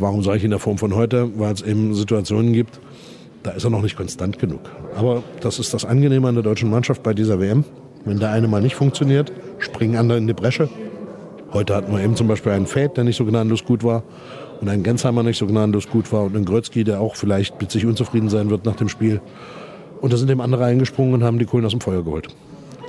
Warum 0.00 0.24
sage 0.24 0.38
ich 0.38 0.44
in 0.44 0.50
der 0.50 0.58
Form 0.58 0.76
von 0.76 0.96
heute? 0.96 1.38
Weil 1.38 1.52
es 1.52 1.62
eben 1.62 1.94
Situationen 1.94 2.52
gibt, 2.52 2.80
da 3.44 3.52
ist 3.52 3.62
er 3.62 3.70
noch 3.70 3.80
nicht 3.80 3.96
konstant 3.96 4.40
genug. 4.40 4.58
Aber 4.96 5.22
das 5.40 5.60
ist 5.60 5.72
das 5.72 5.84
Angenehme 5.84 6.26
an 6.26 6.34
der 6.34 6.42
deutschen 6.42 6.68
Mannschaft 6.68 7.04
bei 7.04 7.14
dieser 7.14 7.38
WM. 7.38 7.62
Wenn 8.04 8.18
der 8.18 8.32
eine 8.32 8.48
mal 8.48 8.60
nicht 8.60 8.74
funktioniert, 8.74 9.32
springen 9.60 9.94
andere 9.94 10.18
in 10.18 10.26
die 10.26 10.32
Bresche. 10.32 10.68
Heute 11.52 11.76
hatten 11.76 11.92
wir 11.92 12.02
eben 12.02 12.16
zum 12.16 12.26
Beispiel 12.26 12.50
einen 12.50 12.66
Fäd, 12.66 12.96
der 12.96 13.04
nicht 13.04 13.16
so 13.16 13.24
gnadenlos 13.24 13.64
gut 13.64 13.84
war 13.84 14.02
und 14.60 14.68
einen 14.68 14.82
Gensheimer 14.82 15.22
nicht 15.22 15.38
so 15.38 15.46
gnadenlos 15.46 15.88
gut 15.88 16.12
war 16.12 16.24
und 16.24 16.34
einen 16.34 16.44
Grötzky, 16.44 16.82
der 16.82 17.00
auch 17.00 17.14
vielleicht 17.14 17.60
mit 17.60 17.70
sich 17.70 17.86
unzufrieden 17.86 18.30
sein 18.30 18.50
wird 18.50 18.64
nach 18.64 18.74
dem 18.74 18.88
Spiel. 18.88 19.20
Und 20.00 20.12
da 20.12 20.16
sind 20.16 20.30
eben 20.30 20.40
andere 20.40 20.64
eingesprungen 20.64 21.14
und 21.14 21.24
haben 21.24 21.38
die 21.38 21.44
Kohlen 21.44 21.64
aus 21.64 21.72
dem 21.72 21.80
Feuer 21.80 22.02
geholt. 22.02 22.28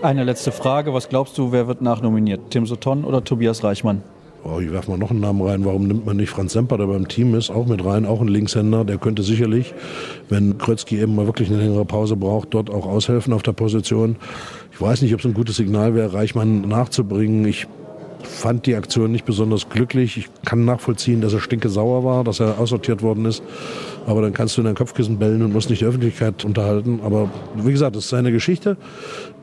Eine 0.01 0.24
letzte 0.24 0.51
Frage. 0.51 0.94
Was 0.94 1.10
glaubst 1.10 1.38
du, 1.38 1.51
wer 1.51 1.68
wird 1.68 1.82
nachnominiert? 1.82 2.41
Tim 2.50 2.65
Sutton 2.65 3.03
oder 3.03 3.24
Tobias 3.24 3.63
Reichmann? 3.63 4.01
Oh, 4.44 4.60
ich 4.60 4.72
werfe 4.72 4.89
mal 4.89 4.98
noch 4.98 5.12
einen 5.12 5.20
Namen 5.20 5.41
rein. 5.44 5.65
Warum 5.65 5.88
nimmt 5.88 6.08
man 6.08 6.18
nicht 6.18 6.30
Franz 6.30 6.53
Semper, 6.53 6.77
der 6.80 6.88
beim 6.88 7.08
Team 7.08 7.36
ist, 7.36 7.51
auch 7.51 7.68
mit 7.68 7.86
rein, 7.86 8.08
auch 8.08 8.22
ein 8.22 8.27
Linkshänder? 8.27 8.84
Der 8.86 8.98
könnte 8.98 9.22
sicherlich, 9.22 9.75
wenn 10.30 10.58
Krötzky 10.58 11.00
eben 11.00 11.13
mal 11.13 11.27
wirklich 11.27 11.50
eine 11.50 11.60
längere 11.60 11.86
Pause 11.86 12.15
braucht, 12.15 12.56
dort 12.56 12.72
auch 12.72 12.88
aushelfen 12.88 13.34
auf 13.34 13.44
der 13.44 13.51
Position. 13.51 14.15
Ich 14.72 14.82
weiß 14.82 15.03
nicht, 15.03 15.13
ob 15.13 15.20
es 15.20 15.27
ein 15.27 15.36
gutes 15.36 15.58
Signal 15.58 15.94
wäre, 15.94 16.13
Reichmann 16.13 16.62
nachzubringen. 16.62 17.46
Ich 17.46 17.68
fand 18.24 18.66
die 18.66 18.75
Aktion 18.75 19.12
nicht 19.12 19.25
besonders 19.25 19.70
glücklich. 19.70 20.18
Ich 20.18 20.30
kann 20.46 20.66
nachvollziehen, 20.66 21.22
dass 21.22 21.34
er 21.34 21.40
stinke 21.40 21.70
sauer 21.70 22.04
war, 22.04 22.24
dass 22.24 22.40
er 22.40 22.60
aussortiert 22.60 23.01
worden 23.01 23.25
ist. 23.25 23.44
Aber 24.06 24.22
dann 24.22 24.34
kannst 24.34 24.58
du 24.58 24.62
in 24.62 24.66
dein 24.66 24.75
Kopfkissen 24.75 25.20
bellen 25.20 25.42
und 25.42 25.54
musst 25.54 25.70
nicht 25.70 25.82
die 25.82 25.86
Öffentlichkeit 25.86 26.44
unterhalten. 26.46 27.00
Aber 27.04 27.30
wie 27.56 27.72
gesagt, 27.72 27.96
das 27.96 28.06
ist 28.06 28.10
seine 28.10 28.32
Geschichte. 28.32 28.78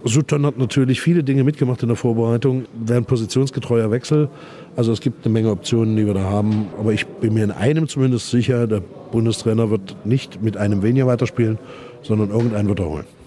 Sutton 0.05 0.47
hat 0.47 0.59
natürlich 0.59 1.01
viele 1.01 1.23
Dinge 1.23 1.45
mitgemacht 1.45 1.83
in 1.83 1.89
der 1.89 1.97
Vorbereitung. 1.97 2.65
Wäre 2.75 2.99
ein 2.99 3.05
positionsgetreuer 3.05 3.91
Wechsel. 3.91 4.29
Also 4.77 4.93
es 4.93 5.01
gibt 5.01 5.25
eine 5.25 5.33
Menge 5.33 5.51
Optionen, 5.51 5.97
die 5.97 6.07
wir 6.07 6.15
da 6.15 6.23
haben. 6.23 6.69
Aber 6.79 6.93
ich 6.93 7.07
bin 7.07 7.35
mir 7.35 7.45
in 7.45 7.51
einem 7.51 7.89
zumindest 7.89 8.31
sicher, 8.31 8.67
der 8.67 8.81
Bundestrainer 8.81 9.71
wird 9.71 9.97
nicht 10.05 10.43
mit 10.43 10.57
einem 10.57 10.83
weniger 10.83 11.07
weiterspielen, 11.07 11.59
sondern 12.03 12.31
irgendeinen 12.31 12.69
wird 12.69 12.81
er 12.81 12.87
holen. 12.87 13.18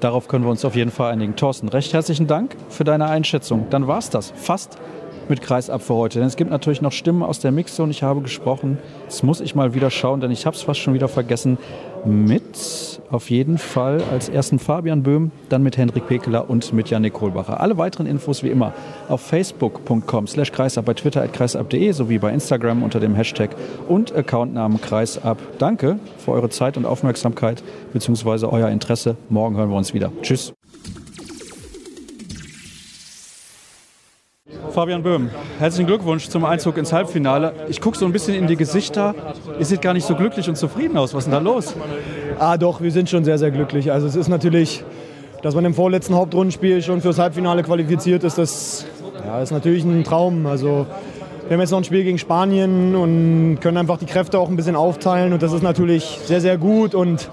Darauf 0.00 0.28
können 0.28 0.44
wir 0.44 0.50
uns 0.50 0.64
auf 0.64 0.76
jeden 0.76 0.90
Fall 0.90 1.12
einigen. 1.12 1.36
Thorsten, 1.36 1.68
recht 1.68 1.92
herzlichen 1.92 2.26
Dank 2.26 2.56
für 2.70 2.84
deine 2.84 3.06
Einschätzung. 3.06 3.66
Dann 3.68 3.86
war 3.86 3.98
es 3.98 4.08
das. 4.08 4.32
Fast 4.34 4.78
mit 5.28 5.42
Kreisab 5.42 5.82
für 5.82 5.94
heute. 5.94 6.18
Denn 6.18 6.26
es 6.26 6.36
gibt 6.36 6.50
natürlich 6.50 6.80
noch 6.80 6.92
Stimmen 6.92 7.22
aus 7.22 7.38
der 7.38 7.52
Mixzone. 7.52 7.90
Ich 7.90 8.02
habe 8.02 8.22
gesprochen. 8.22 8.78
Das 9.04 9.22
muss 9.22 9.40
ich 9.40 9.54
mal 9.54 9.74
wieder 9.74 9.90
schauen, 9.90 10.20
denn 10.20 10.30
ich 10.30 10.46
habe 10.46 10.56
es 10.56 10.62
fast 10.62 10.80
schon 10.80 10.94
wieder 10.94 11.08
vergessen. 11.08 11.58
Mit 12.04 12.89
auf 13.10 13.30
jeden 13.30 13.58
Fall 13.58 14.02
als 14.10 14.28
ersten 14.28 14.58
Fabian 14.58 15.02
Böhm, 15.02 15.30
dann 15.48 15.62
mit 15.62 15.76
Hendrik 15.76 16.06
Pekeler 16.06 16.48
und 16.48 16.72
mit 16.72 16.90
Janik 16.90 17.14
Kohlbacher. 17.14 17.60
Alle 17.60 17.76
weiteren 17.76 18.06
Infos 18.06 18.42
wie 18.42 18.48
immer 18.48 18.72
auf 19.08 19.20
facebook.com 19.20 20.26
slash 20.26 20.52
kreisab, 20.52 20.84
bei 20.84 20.94
Twitter 20.94 21.22
at 21.22 21.32
kreisab.de 21.32 21.92
sowie 21.92 22.18
bei 22.18 22.32
Instagram 22.32 22.82
unter 22.82 23.00
dem 23.00 23.14
Hashtag 23.14 23.50
und 23.88 24.14
Accountnamen 24.14 24.80
kreisab. 24.80 25.38
Danke 25.58 25.98
für 26.18 26.32
eure 26.32 26.50
Zeit 26.50 26.76
und 26.76 26.86
Aufmerksamkeit 26.86 27.62
bzw. 27.92 28.46
euer 28.46 28.68
Interesse. 28.68 29.16
Morgen 29.28 29.56
hören 29.56 29.70
wir 29.70 29.76
uns 29.76 29.94
wieder. 29.94 30.12
Tschüss. 30.22 30.54
Fabian 34.72 35.02
Böhm, 35.02 35.30
herzlichen 35.58 35.86
Glückwunsch 35.86 36.28
zum 36.28 36.44
Einzug 36.44 36.76
ins 36.76 36.92
Halbfinale. 36.92 37.52
Ich 37.68 37.80
gucke 37.80 37.98
so 37.98 38.06
ein 38.06 38.12
bisschen 38.12 38.34
in 38.34 38.46
die 38.46 38.56
Gesichter. 38.56 39.14
Ihr 39.58 39.64
seht 39.64 39.82
gar 39.82 39.94
nicht 39.94 40.06
so 40.06 40.14
glücklich 40.14 40.48
und 40.48 40.56
zufrieden 40.56 40.96
aus. 40.96 41.12
Was 41.12 41.24
ist 41.24 41.32
denn 41.32 41.44
da 41.44 41.50
los? 41.50 41.74
Ah, 42.38 42.56
doch, 42.56 42.80
wir 42.80 42.92
sind 42.92 43.10
schon 43.10 43.24
sehr, 43.24 43.36
sehr 43.36 43.50
glücklich. 43.50 43.90
Also, 43.90 44.06
es 44.06 44.14
ist 44.14 44.28
natürlich, 44.28 44.84
dass 45.42 45.54
man 45.54 45.64
im 45.64 45.74
vorletzten 45.74 46.14
Hauptrundenspiel 46.14 46.82
schon 46.82 47.00
fürs 47.00 47.18
Halbfinale 47.18 47.64
qualifiziert 47.64 48.22
ist, 48.22 48.38
das 48.38 48.86
ja, 49.26 49.42
ist 49.42 49.50
natürlich 49.50 49.82
ein 49.84 50.04
Traum. 50.04 50.46
Also, 50.46 50.86
wir 51.48 51.54
haben 51.54 51.60
jetzt 51.60 51.72
noch 51.72 51.78
ein 51.78 51.84
Spiel 51.84 52.04
gegen 52.04 52.18
Spanien 52.18 52.94
und 52.94 53.58
können 53.60 53.76
einfach 53.76 53.98
die 53.98 54.06
Kräfte 54.06 54.38
auch 54.38 54.48
ein 54.48 54.56
bisschen 54.56 54.76
aufteilen. 54.76 55.32
Und 55.32 55.42
das 55.42 55.52
ist 55.52 55.62
natürlich 55.62 56.20
sehr, 56.24 56.40
sehr 56.40 56.58
gut. 56.58 56.94
Und 56.94 57.28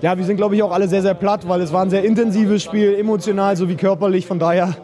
ja, 0.00 0.16
wir 0.16 0.24
sind, 0.24 0.36
glaube 0.36 0.54
ich, 0.54 0.62
auch 0.62 0.72
alle 0.72 0.86
sehr, 0.86 1.02
sehr 1.02 1.14
platt, 1.14 1.48
weil 1.48 1.60
es 1.60 1.72
war 1.72 1.82
ein 1.82 1.90
sehr 1.90 2.04
intensives 2.04 2.62
Spiel, 2.62 2.94
emotional 2.94 3.56
sowie 3.56 3.74
körperlich. 3.74 4.26
Von 4.26 4.38
daher 4.38 4.76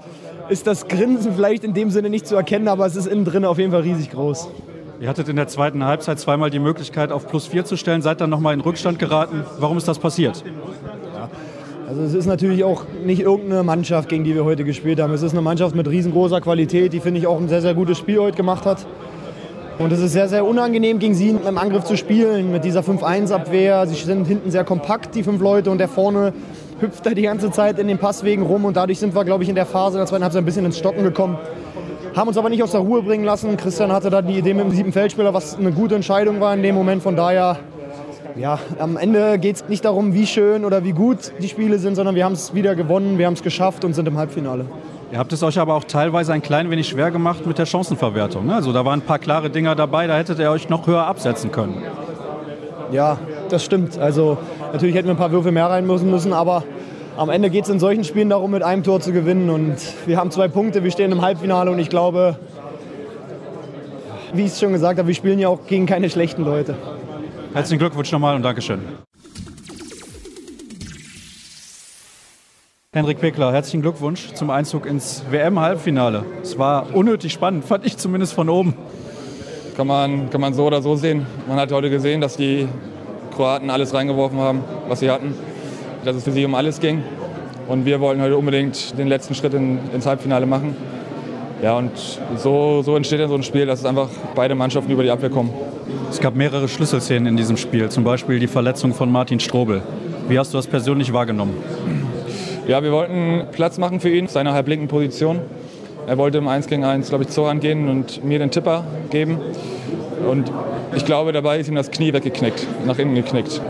ist 0.48 0.66
das 0.66 0.88
Grinsen 0.88 1.34
vielleicht 1.34 1.64
in 1.64 1.74
dem 1.74 1.90
Sinne 1.90 2.10
nicht 2.10 2.26
zu 2.26 2.36
erkennen, 2.36 2.68
aber 2.68 2.86
es 2.86 2.96
ist 2.96 3.06
innen 3.06 3.24
drin 3.24 3.44
auf 3.44 3.58
jeden 3.58 3.72
Fall 3.72 3.82
riesig 3.82 4.10
groß. 4.10 4.48
Ihr 5.00 5.08
hattet 5.08 5.28
in 5.28 5.36
der 5.36 5.48
zweiten 5.48 5.84
Halbzeit 5.84 6.20
zweimal 6.20 6.50
die 6.50 6.60
Möglichkeit, 6.60 7.10
auf 7.10 7.26
plus 7.26 7.46
vier 7.46 7.64
zu 7.64 7.76
stellen, 7.76 8.02
seid 8.02 8.20
dann 8.20 8.30
nochmal 8.30 8.54
in 8.54 8.60
Rückstand 8.60 8.98
geraten. 8.98 9.44
Warum 9.58 9.76
ist 9.76 9.88
das 9.88 9.98
passiert? 9.98 10.44
Ja. 11.14 11.28
Also 11.88 12.02
es 12.02 12.14
ist 12.14 12.26
natürlich 12.26 12.62
auch 12.62 12.84
nicht 13.04 13.20
irgendeine 13.20 13.64
Mannschaft, 13.64 14.08
gegen 14.08 14.24
die 14.24 14.34
wir 14.34 14.44
heute 14.44 14.64
gespielt 14.64 15.00
haben. 15.00 15.12
Es 15.12 15.22
ist 15.22 15.32
eine 15.32 15.42
Mannschaft 15.42 15.74
mit 15.74 15.88
riesengroßer 15.88 16.40
Qualität, 16.40 16.92
die, 16.92 17.00
finde 17.00 17.18
ich, 17.18 17.26
auch 17.26 17.38
ein 17.38 17.48
sehr, 17.48 17.60
sehr 17.60 17.74
gutes 17.74 17.98
Spiel 17.98 18.18
heute 18.20 18.36
gemacht 18.36 18.64
hat. 18.64 18.86
Und 19.78 19.92
es 19.92 20.00
ist 20.00 20.12
sehr, 20.12 20.28
sehr 20.28 20.46
unangenehm, 20.46 20.98
gegen 21.00 21.14
sie 21.14 21.30
im 21.30 21.58
Angriff 21.58 21.84
zu 21.84 21.96
spielen, 21.96 22.52
mit 22.52 22.64
dieser 22.64 22.82
5-1-Abwehr. 22.82 23.86
Sie 23.88 23.96
sind 23.96 24.26
hinten 24.26 24.50
sehr 24.50 24.64
kompakt, 24.64 25.14
die 25.16 25.24
fünf 25.24 25.40
Leute, 25.42 25.70
und 25.70 25.78
der 25.78 25.88
vorne 25.88 26.32
hüpft 26.82 27.06
da 27.06 27.10
die 27.10 27.22
ganze 27.22 27.50
Zeit 27.50 27.78
in 27.78 27.88
den 27.88 27.98
Passwegen 27.98 28.42
rum 28.42 28.64
und 28.64 28.76
dadurch 28.76 28.98
sind 28.98 29.14
wir, 29.14 29.24
glaube 29.24 29.44
ich, 29.44 29.48
in 29.48 29.54
der 29.54 29.64
Phase 29.66 29.96
der 29.96 30.06
zweiten 30.06 30.24
Halbzeit 30.24 30.42
ein 30.42 30.44
bisschen 30.44 30.66
ins 30.66 30.78
Stocken 30.78 31.02
gekommen. 31.02 31.38
Haben 32.14 32.28
uns 32.28 32.36
aber 32.36 32.50
nicht 32.50 32.62
aus 32.62 32.72
der 32.72 32.80
Ruhe 32.80 33.02
bringen 33.02 33.24
lassen. 33.24 33.56
Christian 33.56 33.90
hatte 33.90 34.10
da 34.10 34.20
die 34.20 34.36
Idee 34.36 34.52
mit 34.52 34.64
dem 34.64 34.72
sieben 34.72 34.92
Feldspieler, 34.92 35.32
was 35.32 35.56
eine 35.56 35.72
gute 35.72 35.94
Entscheidung 35.94 36.40
war 36.40 36.52
in 36.52 36.62
dem 36.62 36.74
Moment. 36.74 37.02
Von 37.02 37.16
daher, 37.16 37.56
ja, 38.36 38.58
am 38.78 38.98
Ende 38.98 39.38
geht 39.38 39.56
es 39.56 39.68
nicht 39.68 39.84
darum, 39.84 40.12
wie 40.12 40.26
schön 40.26 40.66
oder 40.66 40.84
wie 40.84 40.92
gut 40.92 41.32
die 41.40 41.48
Spiele 41.48 41.78
sind, 41.78 41.94
sondern 41.94 42.14
wir 42.14 42.24
haben 42.24 42.34
es 42.34 42.52
wieder 42.52 42.74
gewonnen, 42.74 43.16
wir 43.16 43.26
haben 43.26 43.34
es 43.34 43.42
geschafft 43.42 43.84
und 43.84 43.94
sind 43.94 44.06
im 44.08 44.18
Halbfinale. 44.18 44.66
Ihr 45.10 45.18
habt 45.18 45.32
es 45.32 45.42
euch 45.42 45.58
aber 45.58 45.74
auch 45.74 45.84
teilweise 45.84 46.32
ein 46.32 46.42
klein 46.42 46.70
wenig 46.70 46.88
schwer 46.88 47.10
gemacht 47.10 47.46
mit 47.46 47.58
der 47.58 47.66
Chancenverwertung. 47.66 48.46
Ne? 48.46 48.54
Also 48.54 48.72
da 48.72 48.84
waren 48.84 49.00
ein 49.00 49.06
paar 49.06 49.18
klare 49.18 49.50
Dinger 49.50 49.74
dabei, 49.74 50.06
da 50.06 50.16
hättet 50.16 50.38
ihr 50.38 50.50
euch 50.50 50.68
noch 50.68 50.86
höher 50.86 51.06
absetzen 51.06 51.52
können. 51.52 51.82
Ja, 52.92 53.18
das 53.48 53.64
stimmt. 53.64 53.98
Also 53.98 54.38
natürlich 54.72 54.94
hätten 54.94 55.08
wir 55.08 55.14
ein 55.14 55.18
paar 55.18 55.32
Würfe 55.32 55.52
mehr 55.52 55.66
rein 55.66 55.86
müssen, 55.86 56.10
müssen 56.10 56.32
aber 56.32 56.64
am 57.16 57.28
Ende 57.28 57.50
geht 57.50 57.64
es 57.64 57.70
in 57.70 57.78
solchen 57.78 58.04
Spielen 58.04 58.30
darum, 58.30 58.50
mit 58.50 58.62
einem 58.62 58.82
Tor 58.82 59.00
zu 59.00 59.12
gewinnen. 59.12 59.50
Und 59.50 59.76
wir 60.06 60.16
haben 60.16 60.30
zwei 60.30 60.48
Punkte, 60.48 60.82
wir 60.82 60.90
stehen 60.90 61.12
im 61.12 61.20
Halbfinale 61.20 61.70
und 61.70 61.78
ich 61.78 61.90
glaube, 61.90 62.38
wie 64.32 64.42
ich 64.42 64.48
es 64.52 64.60
schon 64.60 64.72
gesagt 64.72 64.98
habe, 64.98 65.08
wir 65.08 65.14
spielen 65.14 65.38
ja 65.38 65.48
auch 65.48 65.66
gegen 65.66 65.86
keine 65.86 66.08
schlechten 66.08 66.42
Leute. 66.42 66.74
Herzlichen 67.52 67.80
Glückwunsch 67.80 68.10
nochmal 68.12 68.34
und 68.34 68.42
Dankeschön. 68.42 68.80
Henrik 72.94 73.20
Pekler, 73.20 73.52
herzlichen 73.52 73.82
Glückwunsch 73.82 74.32
zum 74.34 74.50
Einzug 74.50 74.86
ins 74.86 75.22
WM-Halbfinale. 75.30 76.24
Es 76.42 76.58
war 76.58 76.94
unnötig 76.94 77.32
spannend, 77.32 77.64
fand 77.64 77.86
ich 77.86 77.96
zumindest 77.96 78.32
von 78.34 78.48
oben. 78.48 78.74
Kann 79.76 79.86
man, 79.86 80.28
kann 80.28 80.40
man 80.42 80.52
so 80.52 80.66
oder 80.66 80.82
so 80.82 80.96
sehen. 80.96 81.26
Man 81.48 81.58
hat 81.58 81.72
heute 81.72 81.88
gesehen, 81.88 82.20
dass 82.20 82.36
die 82.36 82.68
Kroaten 83.34 83.70
alles 83.70 83.94
reingeworfen 83.94 84.38
haben, 84.38 84.62
was 84.88 85.00
sie 85.00 85.10
hatten 85.10 85.34
dass 86.04 86.16
es 86.16 86.24
für 86.24 86.32
sie 86.32 86.44
um 86.44 86.54
alles 86.54 86.80
ging. 86.80 87.02
Und 87.68 87.86
wir 87.86 88.00
wollten 88.00 88.20
heute 88.20 88.36
unbedingt 88.36 88.98
den 88.98 89.08
letzten 89.08 89.34
Schritt 89.34 89.54
in, 89.54 89.78
ins 89.94 90.06
Halbfinale 90.06 90.46
machen. 90.46 90.76
Ja, 91.62 91.78
und 91.78 91.92
so, 92.36 92.82
so 92.82 92.96
entsteht 92.96 93.20
dann 93.20 93.28
so 93.28 93.36
ein 93.36 93.44
Spiel, 93.44 93.66
dass 93.66 93.80
es 93.80 93.84
einfach 93.84 94.08
beide 94.34 94.54
Mannschaften 94.54 94.90
über 94.90 95.04
die 95.04 95.10
Abwehr 95.10 95.30
kommen. 95.30 95.50
Es 96.10 96.20
gab 96.20 96.34
mehrere 96.34 96.68
Schlüsselszenen 96.68 97.26
in 97.26 97.36
diesem 97.36 97.56
Spiel, 97.56 97.88
zum 97.88 98.02
Beispiel 98.02 98.40
die 98.40 98.48
Verletzung 98.48 98.94
von 98.94 99.10
Martin 99.12 99.38
Strobel. 99.38 99.82
Wie 100.28 100.38
hast 100.38 100.52
du 100.52 100.58
das 100.58 100.66
persönlich 100.66 101.12
wahrgenommen? 101.12 101.54
Ja, 102.66 102.82
wir 102.82 102.92
wollten 102.92 103.46
Platz 103.52 103.78
machen 103.78 104.00
für 104.00 104.10
ihn, 104.10 104.26
seine 104.26 104.52
halblinken 104.52 104.88
Position. 104.88 105.40
Er 106.06 106.18
wollte 106.18 106.38
im 106.38 106.48
1 106.48 106.66
gegen 106.66 106.84
1, 106.84 107.10
glaube 107.10 107.24
ich, 107.24 107.30
Zoran 107.30 107.60
gehen 107.60 107.88
und 107.88 108.24
mir 108.24 108.40
den 108.40 108.50
Tipper 108.50 108.84
geben. 109.10 109.38
Und 110.28 110.50
ich 110.94 111.04
glaube, 111.04 111.32
dabei 111.32 111.58
ist 111.58 111.68
ihm 111.68 111.74
das 111.74 111.90
Knie 111.90 112.12
weggeknickt, 112.12 112.66
nach 112.86 112.98
innen 112.98 113.14
geknickt 113.14 113.60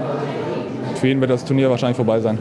für 1.02 1.08
ihn 1.08 1.20
wird 1.20 1.32
das 1.32 1.44
Turnier 1.44 1.68
wahrscheinlich 1.68 1.96
vorbei 1.96 2.20
sein. 2.20 2.38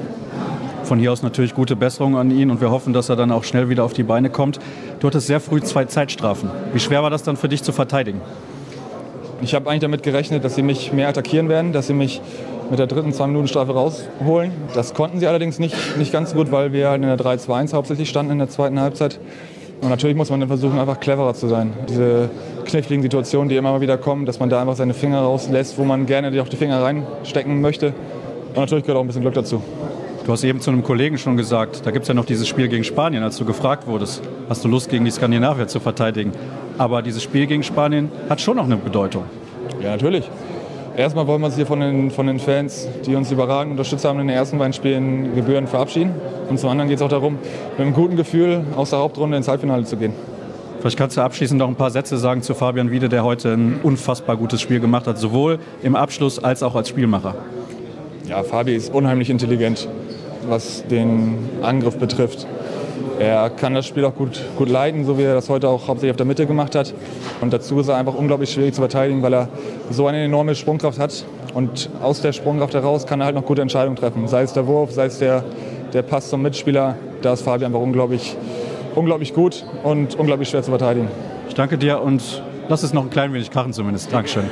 Von 0.83 0.99
hier 0.99 1.11
aus 1.11 1.23
natürlich 1.23 1.55
gute 1.55 1.75
Besserung 1.75 2.15
an 2.15 2.29
ihn 2.29 2.51
und 2.51 2.61
wir 2.61 2.69
hoffen, 2.69 2.93
dass 2.93 3.09
er 3.09 3.15
dann 3.15 3.31
auch 3.31 3.43
schnell 3.43 3.69
wieder 3.69 3.83
auf 3.83 3.93
die 3.93 4.03
Beine 4.03 4.29
kommt. 4.29 4.59
Du 4.99 5.07
hattest 5.07 5.25
sehr 5.25 5.39
früh 5.39 5.61
zwei 5.61 5.85
Zeitstrafen. 5.85 6.51
Wie 6.71 6.79
schwer 6.79 7.01
war 7.01 7.09
das 7.09 7.23
dann 7.23 7.37
für 7.37 7.49
dich 7.49 7.63
zu 7.63 7.71
verteidigen? 7.71 8.21
Ich 9.41 9.55
habe 9.55 9.67
eigentlich 9.67 9.81
damit 9.81 10.03
gerechnet, 10.03 10.43
dass 10.43 10.53
sie 10.53 10.61
mich 10.61 10.93
mehr 10.93 11.09
attackieren 11.09 11.49
werden, 11.49 11.73
dass 11.73 11.87
sie 11.87 11.95
mich 11.95 12.21
mit 12.69 12.77
der 12.77 12.85
dritten 12.85 13.09
2-Minuten-Strafe 13.09 13.73
rausholen. 13.73 14.51
Das 14.75 14.93
konnten 14.93 15.19
sie 15.19 15.25
allerdings 15.25 15.57
nicht, 15.57 15.97
nicht 15.97 16.11
ganz 16.11 16.29
so 16.29 16.35
gut, 16.35 16.51
weil 16.51 16.71
wir 16.71 16.93
in 16.93 17.01
der 17.01 17.17
3-2-1 17.17 17.73
hauptsächlich 17.73 18.09
standen 18.09 18.33
in 18.33 18.37
der 18.37 18.49
zweiten 18.49 18.79
Halbzeit. 18.79 19.19
Und 19.81 19.89
natürlich 19.89 20.15
muss 20.15 20.29
man 20.29 20.39
dann 20.39 20.49
versuchen, 20.49 20.77
einfach 20.77 20.99
cleverer 20.99 21.33
zu 21.33 21.47
sein. 21.47 21.73
Diese 21.89 22.29
kniffligen 22.65 23.01
Situationen, 23.01 23.49
die 23.49 23.55
immer 23.55 23.81
wieder 23.81 23.97
kommen, 23.97 24.27
dass 24.27 24.39
man 24.39 24.49
da 24.49 24.61
einfach 24.61 24.75
seine 24.75 24.93
Finger 24.93 25.21
rauslässt, 25.21 25.77
wo 25.79 25.83
man 25.83 26.05
gerne 26.05 26.39
auch 26.41 26.47
die 26.47 26.55
Finger 26.55 26.83
reinstecken 26.83 27.61
möchte. 27.61 27.87
Und 28.49 28.57
natürlich 28.57 28.83
gehört 28.83 28.97
auch 28.97 29.03
ein 29.03 29.07
bisschen 29.07 29.23
Glück 29.23 29.33
dazu. 29.33 29.61
Du 30.23 30.31
hast 30.31 30.43
eben 30.43 30.61
zu 30.61 30.69
einem 30.69 30.83
Kollegen 30.83 31.17
schon 31.17 31.35
gesagt, 31.35 31.81
da 31.83 31.89
gibt 31.89 32.03
es 32.03 32.07
ja 32.07 32.13
noch 32.13 32.25
dieses 32.25 32.47
Spiel 32.47 32.67
gegen 32.67 32.83
Spanien, 32.83 33.23
als 33.23 33.37
du 33.37 33.45
gefragt 33.45 33.87
wurdest, 33.87 34.21
hast 34.49 34.63
du 34.63 34.67
Lust 34.67 34.89
gegen 34.89 35.03
die 35.03 35.09
Skandinavier 35.09 35.67
zu 35.67 35.79
verteidigen. 35.79 36.31
Aber 36.77 37.01
dieses 37.01 37.23
Spiel 37.23 37.47
gegen 37.47 37.63
Spanien 37.63 38.11
hat 38.29 38.39
schon 38.39 38.57
noch 38.57 38.65
eine 38.65 38.77
Bedeutung. 38.77 39.23
Ja, 39.81 39.91
natürlich. 39.91 40.29
Erstmal 41.01 41.25
wollen 41.25 41.41
wir 41.41 41.47
uns 41.47 41.55
hier 41.55 41.65
von 41.65 41.79
den, 41.79 42.11
von 42.11 42.27
den 42.27 42.37
Fans, 42.37 42.87
die 43.07 43.15
uns 43.15 43.31
überragend 43.31 43.71
unterstützt 43.71 44.05
haben 44.05 44.19
in 44.19 44.27
den 44.27 44.37
ersten 44.37 44.59
beiden 44.59 44.71
Spielen, 44.71 45.33
Gebühren 45.33 45.65
verabschieden. 45.65 46.11
Und 46.47 46.59
zum 46.59 46.69
anderen 46.69 46.89
geht 46.89 46.97
es 46.97 47.01
auch 47.01 47.09
darum, 47.09 47.39
mit 47.71 47.79
einem 47.79 47.95
guten 47.95 48.17
Gefühl 48.17 48.63
aus 48.75 48.91
der 48.91 48.99
Hauptrunde 48.99 49.35
ins 49.35 49.47
Halbfinale 49.47 49.83
zu 49.83 49.97
gehen. 49.97 50.13
Vielleicht 50.79 50.99
kannst 50.99 51.17
du 51.17 51.21
abschließend 51.21 51.57
noch 51.57 51.67
ein 51.67 51.73
paar 51.73 51.89
Sätze 51.89 52.17
sagen 52.19 52.43
zu 52.43 52.53
Fabian 52.53 52.91
Wiede, 52.91 53.09
der 53.09 53.23
heute 53.23 53.53
ein 53.53 53.79
unfassbar 53.81 54.37
gutes 54.37 54.61
Spiel 54.61 54.79
gemacht 54.79 55.07
hat, 55.07 55.17
sowohl 55.17 55.57
im 55.81 55.95
Abschluss 55.95 56.37
als 56.37 56.61
auch 56.61 56.75
als 56.75 56.89
Spielmacher. 56.89 57.33
Ja, 58.29 58.43
Fabi 58.43 58.75
ist 58.75 58.93
unheimlich 58.93 59.31
intelligent, 59.31 59.87
was 60.47 60.85
den 60.85 61.49
Angriff 61.63 61.97
betrifft. 61.97 62.45
Er 63.19 63.49
kann 63.49 63.73
das 63.73 63.85
Spiel 63.85 64.05
auch 64.05 64.15
gut, 64.15 64.41
gut 64.57 64.69
leiten, 64.69 65.05
so 65.05 65.17
wie 65.17 65.23
er 65.23 65.33
das 65.35 65.49
heute 65.49 65.69
auch 65.69 65.87
hauptsächlich 65.87 66.11
auf 66.11 66.17
der 66.17 66.25
Mitte 66.25 66.45
gemacht 66.45 66.75
hat. 66.75 66.93
Und 67.41 67.53
dazu 67.53 67.79
ist 67.79 67.87
er 67.87 67.97
einfach 67.97 68.15
unglaublich 68.15 68.51
schwierig 68.51 68.73
zu 68.73 68.81
verteidigen, 68.81 69.21
weil 69.21 69.33
er 69.33 69.49
so 69.89 70.07
eine 70.07 70.23
enorme 70.23 70.55
Sprungkraft 70.55 70.99
hat. 70.99 71.25
Und 71.53 71.89
aus 72.01 72.21
der 72.21 72.33
Sprungkraft 72.33 72.73
heraus 72.73 73.05
kann 73.05 73.21
er 73.21 73.25
halt 73.25 73.35
noch 73.35 73.45
gute 73.45 73.61
Entscheidungen 73.61 73.95
treffen. 73.95 74.27
Sei 74.27 74.43
es 74.43 74.53
der 74.53 74.67
Wurf, 74.67 74.91
sei 74.91 75.05
es 75.05 75.19
der, 75.19 75.43
der 75.93 76.01
Pass 76.01 76.29
zum 76.29 76.41
Mitspieler. 76.41 76.95
Da 77.21 77.33
ist 77.33 77.41
Fabi 77.41 77.65
einfach 77.65 77.79
unglaublich, 77.79 78.35
unglaublich 78.95 79.33
gut 79.33 79.65
und 79.83 80.15
unglaublich 80.15 80.49
schwer 80.49 80.63
zu 80.63 80.71
verteidigen. 80.71 81.09
Ich 81.47 81.55
danke 81.55 81.77
dir 81.77 82.01
und 82.01 82.41
lass 82.69 82.83
es 82.83 82.93
noch 82.93 83.03
ein 83.03 83.09
klein 83.09 83.33
wenig 83.33 83.51
krachen 83.51 83.73
zumindest. 83.73 84.11
Dankeschön. 84.11 84.45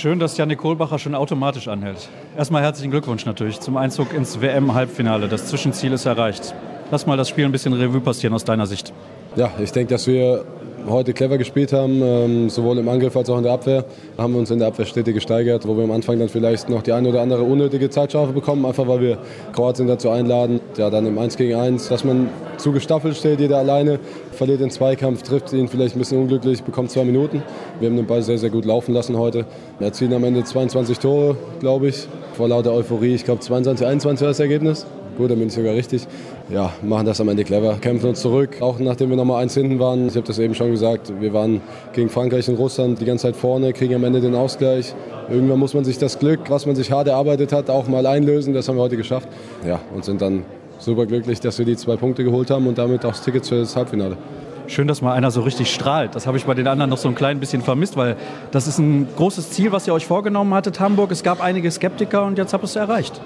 Schön, 0.00 0.20
dass 0.20 0.36
Janik 0.36 0.60
Kohlbacher 0.60 1.00
schon 1.00 1.16
automatisch 1.16 1.66
anhält. 1.66 2.08
Erstmal 2.36 2.62
herzlichen 2.62 2.92
Glückwunsch 2.92 3.26
natürlich 3.26 3.58
zum 3.58 3.76
Einzug 3.76 4.14
ins 4.14 4.40
WM-Halbfinale. 4.40 5.26
Das 5.26 5.46
Zwischenziel 5.46 5.92
ist 5.92 6.06
erreicht. 6.06 6.54
Lass 6.92 7.04
mal 7.04 7.16
das 7.16 7.28
Spiel 7.28 7.44
ein 7.44 7.50
bisschen 7.50 7.72
Revue 7.72 8.00
passieren 8.00 8.32
aus 8.32 8.44
deiner 8.44 8.68
Sicht. 8.68 8.92
Ja, 9.34 9.50
ich 9.58 9.72
denke, 9.72 9.92
dass 9.92 10.06
wir 10.06 10.44
heute 10.88 11.12
clever 11.12 11.38
gespielt 11.38 11.72
haben, 11.72 12.00
ähm, 12.02 12.50
sowohl 12.50 12.78
im 12.78 12.88
Angriff 12.88 13.16
als 13.16 13.28
auch 13.30 13.38
in 13.38 13.44
der 13.44 13.52
Abwehr. 13.52 13.84
Haben 14.16 14.34
wir 14.34 14.40
uns 14.40 14.50
in 14.50 14.58
der 14.58 14.68
Abwehr 14.68 14.86
stetig 14.86 15.14
gesteigert, 15.14 15.66
wo 15.66 15.76
wir 15.76 15.84
am 15.84 15.90
Anfang 15.90 16.18
dann 16.18 16.28
vielleicht 16.28 16.68
noch 16.68 16.82
die 16.82 16.92
eine 16.92 17.08
oder 17.08 17.20
andere 17.20 17.42
unnötige 17.42 17.90
Zeitstrafe 17.90 18.32
bekommen, 18.32 18.64
einfach 18.64 18.86
weil 18.86 19.00
wir 19.00 19.18
Kroatien 19.52 19.88
dazu 19.88 20.10
einladen, 20.10 20.60
ja 20.76 20.90
dann 20.90 21.06
im 21.06 21.18
1 21.18 21.36
gegen 21.36 21.54
1, 21.54 21.88
dass 21.88 22.04
man 22.04 22.28
zu 22.56 22.72
gestaffelt 22.72 23.16
steht, 23.16 23.40
jeder 23.40 23.58
alleine, 23.58 23.98
verliert 24.32 24.60
den 24.60 24.70
Zweikampf, 24.70 25.22
trifft 25.22 25.52
ihn 25.52 25.68
vielleicht 25.68 25.96
ein 25.96 25.98
bisschen 25.98 26.20
unglücklich, 26.20 26.62
bekommt 26.62 26.90
zwei 26.90 27.04
Minuten. 27.04 27.42
Wir 27.80 27.88
haben 27.88 27.96
den 27.96 28.06
Ball 28.06 28.22
sehr, 28.22 28.38
sehr 28.38 28.50
gut 28.50 28.64
laufen 28.64 28.94
lassen 28.94 29.16
heute. 29.16 29.46
Wir 29.78 29.88
erzielen 29.88 30.12
am 30.12 30.24
Ende 30.24 30.44
22 30.44 30.98
Tore, 30.98 31.36
glaube 31.60 31.88
ich, 31.88 32.08
vor 32.34 32.48
lauter 32.48 32.72
Euphorie. 32.72 33.14
Ich 33.14 33.24
glaube 33.24 33.40
22, 33.40 33.86
21 33.86 34.22
war 34.22 34.28
das 34.28 34.40
Ergebnis. 34.40 34.86
Gut, 35.16 35.32
dann 35.32 35.38
bin 35.38 35.48
ich 35.48 35.54
sogar 35.54 35.74
richtig. 35.74 36.06
Ja, 36.50 36.72
machen 36.82 37.04
das 37.04 37.20
am 37.20 37.28
Ende 37.28 37.44
clever, 37.44 37.74
kämpfen 37.74 38.08
uns 38.08 38.22
zurück, 38.22 38.56
auch 38.60 38.78
nachdem 38.78 39.10
wir 39.10 39.16
nochmal 39.18 39.42
eins 39.42 39.52
hinten 39.52 39.78
waren. 39.78 40.08
Ich 40.08 40.16
habe 40.16 40.26
das 40.26 40.38
eben 40.38 40.54
schon 40.54 40.70
gesagt, 40.70 41.12
wir 41.20 41.34
waren 41.34 41.60
gegen 41.92 42.08
Frankreich 42.08 42.48
und 42.48 42.56
Russland 42.56 42.98
die 43.00 43.04
ganze 43.04 43.26
Zeit 43.26 43.36
vorne, 43.36 43.74
kriegen 43.74 43.94
am 43.94 44.04
Ende 44.04 44.22
den 44.22 44.34
Ausgleich. 44.34 44.94
Irgendwann 45.28 45.58
muss 45.58 45.74
man 45.74 45.84
sich 45.84 45.98
das 45.98 46.18
Glück, 46.18 46.48
was 46.48 46.64
man 46.64 46.74
sich 46.74 46.90
hart 46.90 47.06
erarbeitet 47.06 47.52
hat, 47.52 47.68
auch 47.68 47.86
mal 47.86 48.06
einlösen. 48.06 48.54
Das 48.54 48.66
haben 48.66 48.76
wir 48.76 48.82
heute 48.82 48.96
geschafft. 48.96 49.28
Ja, 49.66 49.78
und 49.94 50.06
sind 50.06 50.22
dann 50.22 50.44
super 50.78 51.04
glücklich, 51.04 51.38
dass 51.40 51.58
wir 51.58 51.66
die 51.66 51.76
zwei 51.76 51.96
Punkte 51.96 52.24
geholt 52.24 52.50
haben 52.50 52.66
und 52.66 52.78
damit 52.78 53.04
auch 53.04 53.10
das 53.10 53.20
Ticket 53.22 53.46
für 53.46 53.58
das 53.58 53.76
Halbfinale. 53.76 54.16
Schön, 54.68 54.88
dass 54.88 55.02
mal 55.02 55.12
einer 55.12 55.30
so 55.30 55.42
richtig 55.42 55.70
strahlt. 55.70 56.14
Das 56.14 56.26
habe 56.26 56.38
ich 56.38 56.46
bei 56.46 56.54
den 56.54 56.66
anderen 56.66 56.88
noch 56.88 56.98
so 56.98 57.08
ein 57.08 57.14
klein 57.14 57.40
bisschen 57.40 57.60
vermisst, 57.60 57.96
weil 57.98 58.16
das 58.52 58.66
ist 58.66 58.78
ein 58.78 59.06
großes 59.16 59.50
Ziel, 59.50 59.70
was 59.72 59.86
ihr 59.86 59.92
euch 59.92 60.06
vorgenommen 60.06 60.54
hattet, 60.54 60.80
Hamburg. 60.80 61.10
Es 61.10 61.22
gab 61.22 61.42
einige 61.42 61.70
Skeptiker 61.70 62.24
und 62.24 62.38
jetzt 62.38 62.54
habt 62.54 62.64
ihr 62.64 62.68
es 62.68 62.76
erreicht. 62.76 63.20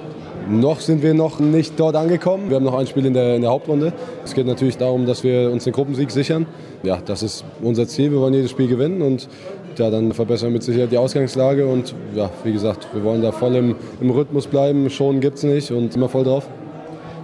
Noch 0.49 0.81
sind 0.81 1.03
wir 1.03 1.15
noch 1.15 1.39
nicht 1.39 1.79
dort 1.79 1.97
angekommen. 1.97 2.49
Wir 2.49 2.57
haben 2.57 2.65
noch 2.65 2.79
ein 2.79 2.87
Spiel 2.87 3.07
in 3.07 3.15
der, 3.15 3.37
in 3.37 3.43
der 3.43 3.51
Hauptrunde. 3.51 3.93
Es 4.25 4.35
geht 4.35 4.47
natürlich 4.47 4.77
darum, 4.77 5.07
dass 5.07 5.23
wir 5.23 5.51
uns 5.51 5.65
den 5.65 5.73
Gruppensieg 5.73 6.11
sichern. 6.11 6.47
Ja, 6.83 6.99
das 7.05 7.23
ist 7.23 7.45
unser 7.63 7.87
Ziel. 7.87 8.11
Wir 8.11 8.21
wollen 8.21 8.35
jedes 8.35 8.51
Spiel 8.51 8.69
gewinnen 8.69 9.03
und 9.03 9.29
ja, 9.77 9.91
dann 9.91 10.13
verbessern 10.13 10.49
wir 10.49 10.55
mit 10.55 10.63
Sicherheit 10.63 10.93
die 10.93 10.99
Ausgangslage. 10.99 11.67
Und 11.67 11.95
ja, 12.15 12.31
wie 12.45 12.53
gesagt, 12.53 12.89
wir 12.93 13.03
wollen 13.05 13.23
da 13.23 13.33
voll 13.33 13.55
im, 13.57 13.77
im 14.01 14.11
Rhythmus 14.11 14.47
bleiben. 14.47 14.89
Schonen 14.91 15.21
gibt 15.21 15.39
es 15.39 15.45
nicht 15.45 15.71
und 15.71 15.95
immer 15.95 16.09
voll 16.09 16.25
drauf. 16.25 16.49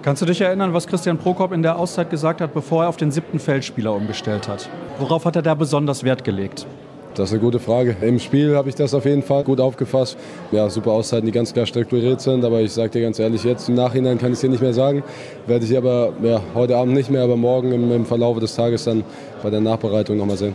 Kannst 0.03 0.23
du 0.23 0.27
dich 0.27 0.41
erinnern, 0.41 0.73
was 0.73 0.87
Christian 0.87 1.19
Prokop 1.19 1.53
in 1.53 1.63
der 1.63 1.79
Auszeit 1.79 2.09
gesagt 2.09 2.41
hat, 2.41 2.55
bevor 2.55 2.85
er 2.85 2.89
auf 2.89 2.97
den 2.97 3.11
siebten 3.11 3.39
Feldspieler 3.39 3.93
umgestellt 3.93 4.49
hat? 4.49 4.69
Worauf 4.99 5.25
hat 5.25 5.37
er 5.37 5.43
da 5.43 5.55
besonders 5.55 6.05
Wert 6.05 6.25
gelegt? 6.25 6.67
Das 7.19 7.31
ist 7.31 7.33
eine 7.33 7.43
gute 7.43 7.59
Frage. 7.59 7.97
Im 8.01 8.21
Spiel 8.21 8.55
habe 8.55 8.69
ich 8.69 8.77
das 8.77 8.95
auf 8.95 9.05
jeden 9.05 9.25
Fall 9.25 9.43
gut 9.43 9.61
aufgefasst. 9.61 10.17
Ja, 10.53 10.71
super 10.71 10.93
Auszeiten, 10.93 11.27
die 11.27 11.33
ganz 11.33 11.53
klar 11.53 11.67
strukturiert 11.67 12.21
sind. 12.21 12.45
Aber 12.45 12.61
ich 12.61 12.73
sage 12.73 12.91
dir 12.91 13.03
ganz 13.03 13.19
ehrlich, 13.19 13.43
jetzt 13.43 13.69
im 13.69 13.75
Nachhinein 13.75 14.19
kann 14.19 14.29
ich 14.29 14.35
es 14.35 14.41
dir 14.41 14.49
nicht 14.49 14.63
mehr 14.63 14.73
sagen. 14.73 15.03
Werde 15.49 15.65
ich 15.65 15.77
aber 15.77 16.13
ja, 16.23 16.41
heute 16.55 16.77
Abend 16.77 16.95
nicht 16.95 17.11
mehr, 17.11 17.23
aber 17.23 17.37
morgen 17.37 17.73
im, 17.73 17.91
im 17.91 18.07
Verlauf 18.07 18.39
des 18.39 18.55
Tages 18.55 18.85
dann 18.85 19.03
bei 19.43 19.51
der 19.51 19.61
Nachbereitung 19.61 20.17
nochmal 20.17 20.37
sehen. 20.37 20.55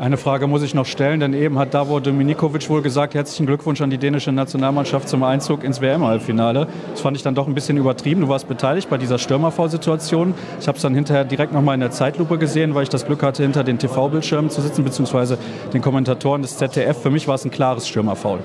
Eine 0.00 0.16
Frage 0.16 0.46
muss 0.46 0.62
ich 0.62 0.72
noch 0.72 0.86
stellen, 0.86 1.20
denn 1.20 1.34
eben 1.34 1.58
hat 1.58 1.74
Davor 1.74 2.00
Dominikovic 2.00 2.70
wohl 2.70 2.80
gesagt, 2.80 3.12
herzlichen 3.12 3.44
Glückwunsch 3.44 3.82
an 3.82 3.90
die 3.90 3.98
dänische 3.98 4.32
Nationalmannschaft 4.32 5.10
zum 5.10 5.22
Einzug 5.22 5.62
ins 5.62 5.82
WM-Halbfinale. 5.82 6.68
Das 6.92 7.02
fand 7.02 7.18
ich 7.18 7.22
dann 7.22 7.34
doch 7.34 7.46
ein 7.46 7.52
bisschen 7.52 7.76
übertrieben. 7.76 8.22
Du 8.22 8.28
warst 8.30 8.48
beteiligt 8.48 8.88
bei 8.88 8.96
dieser 8.96 9.18
Stürmerfall-Situation. 9.18 10.32
Ich 10.58 10.68
habe 10.68 10.76
es 10.76 10.82
dann 10.82 10.94
hinterher 10.94 11.26
direkt 11.26 11.52
nochmal 11.52 11.74
in 11.74 11.80
der 11.80 11.90
Zeitlupe 11.90 12.38
gesehen, 12.38 12.74
weil 12.74 12.84
ich 12.84 12.88
das 12.88 13.04
Glück 13.04 13.22
hatte, 13.22 13.42
hinter 13.42 13.62
den 13.62 13.78
TV-Bildschirmen 13.78 14.48
zu 14.48 14.62
sitzen, 14.62 14.84
beziehungsweise 14.84 15.36
den 15.74 15.82
Kommentatoren 15.82 16.40
des 16.40 16.56
ZDF. 16.56 17.02
Für 17.02 17.10
mich 17.10 17.28
war 17.28 17.34
es 17.34 17.44
ein 17.44 17.50
klares 17.50 17.86
Stürmerfoul. 17.86 18.38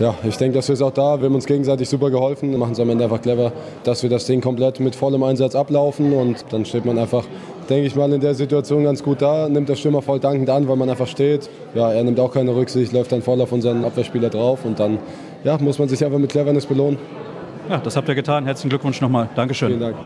Ja, 0.00 0.14
ich 0.26 0.36
denke, 0.38 0.56
dass 0.56 0.66
wir 0.68 0.72
es 0.72 0.82
auch 0.82 0.90
da. 0.90 1.20
Wir 1.20 1.26
haben 1.26 1.36
uns 1.36 1.46
gegenseitig 1.46 1.88
super 1.88 2.10
geholfen. 2.10 2.50
Wir 2.50 2.58
machen 2.58 2.72
es 2.72 2.80
am 2.80 2.90
Ende 2.90 3.04
einfach 3.04 3.20
clever, 3.20 3.52
dass 3.84 4.02
wir 4.02 4.10
das 4.10 4.24
Ding 4.24 4.40
komplett 4.40 4.80
mit 4.80 4.96
vollem 4.96 5.22
Einsatz 5.22 5.54
ablaufen 5.54 6.12
und 6.14 6.46
dann 6.50 6.64
steht 6.64 6.84
man 6.84 6.98
einfach 6.98 7.24
denke 7.68 7.86
ich 7.86 7.94
mal, 7.96 8.12
in 8.12 8.20
der 8.20 8.34
Situation 8.34 8.84
ganz 8.84 9.02
gut 9.02 9.22
da. 9.22 9.48
Nimmt 9.48 9.68
der 9.68 9.76
Stürmer 9.76 10.02
voll 10.02 10.20
dankend 10.20 10.50
an, 10.50 10.68
weil 10.68 10.76
man 10.76 10.88
einfach 10.88 11.06
steht. 11.06 11.48
Ja, 11.74 11.92
er 11.92 12.04
nimmt 12.04 12.20
auch 12.20 12.32
keine 12.32 12.54
Rücksicht, 12.54 12.92
läuft 12.92 13.12
dann 13.12 13.22
voll 13.22 13.40
auf 13.40 13.52
unseren 13.52 13.84
Abwehrspieler 13.84 14.30
drauf 14.30 14.64
und 14.64 14.78
dann 14.78 14.98
ja, 15.44 15.58
muss 15.58 15.78
man 15.78 15.88
sich 15.88 16.04
einfach 16.04 16.18
mit 16.18 16.30
Cleverness 16.30 16.66
belohnen. 16.66 16.98
Ja, 17.68 17.78
das 17.78 17.96
habt 17.96 18.08
ihr 18.08 18.14
getan. 18.14 18.44
Herzlichen 18.44 18.70
Glückwunsch 18.70 19.00
nochmal. 19.00 19.28
Dankeschön. 19.34 19.68
Vielen 19.68 19.80
Dank. 19.80 19.96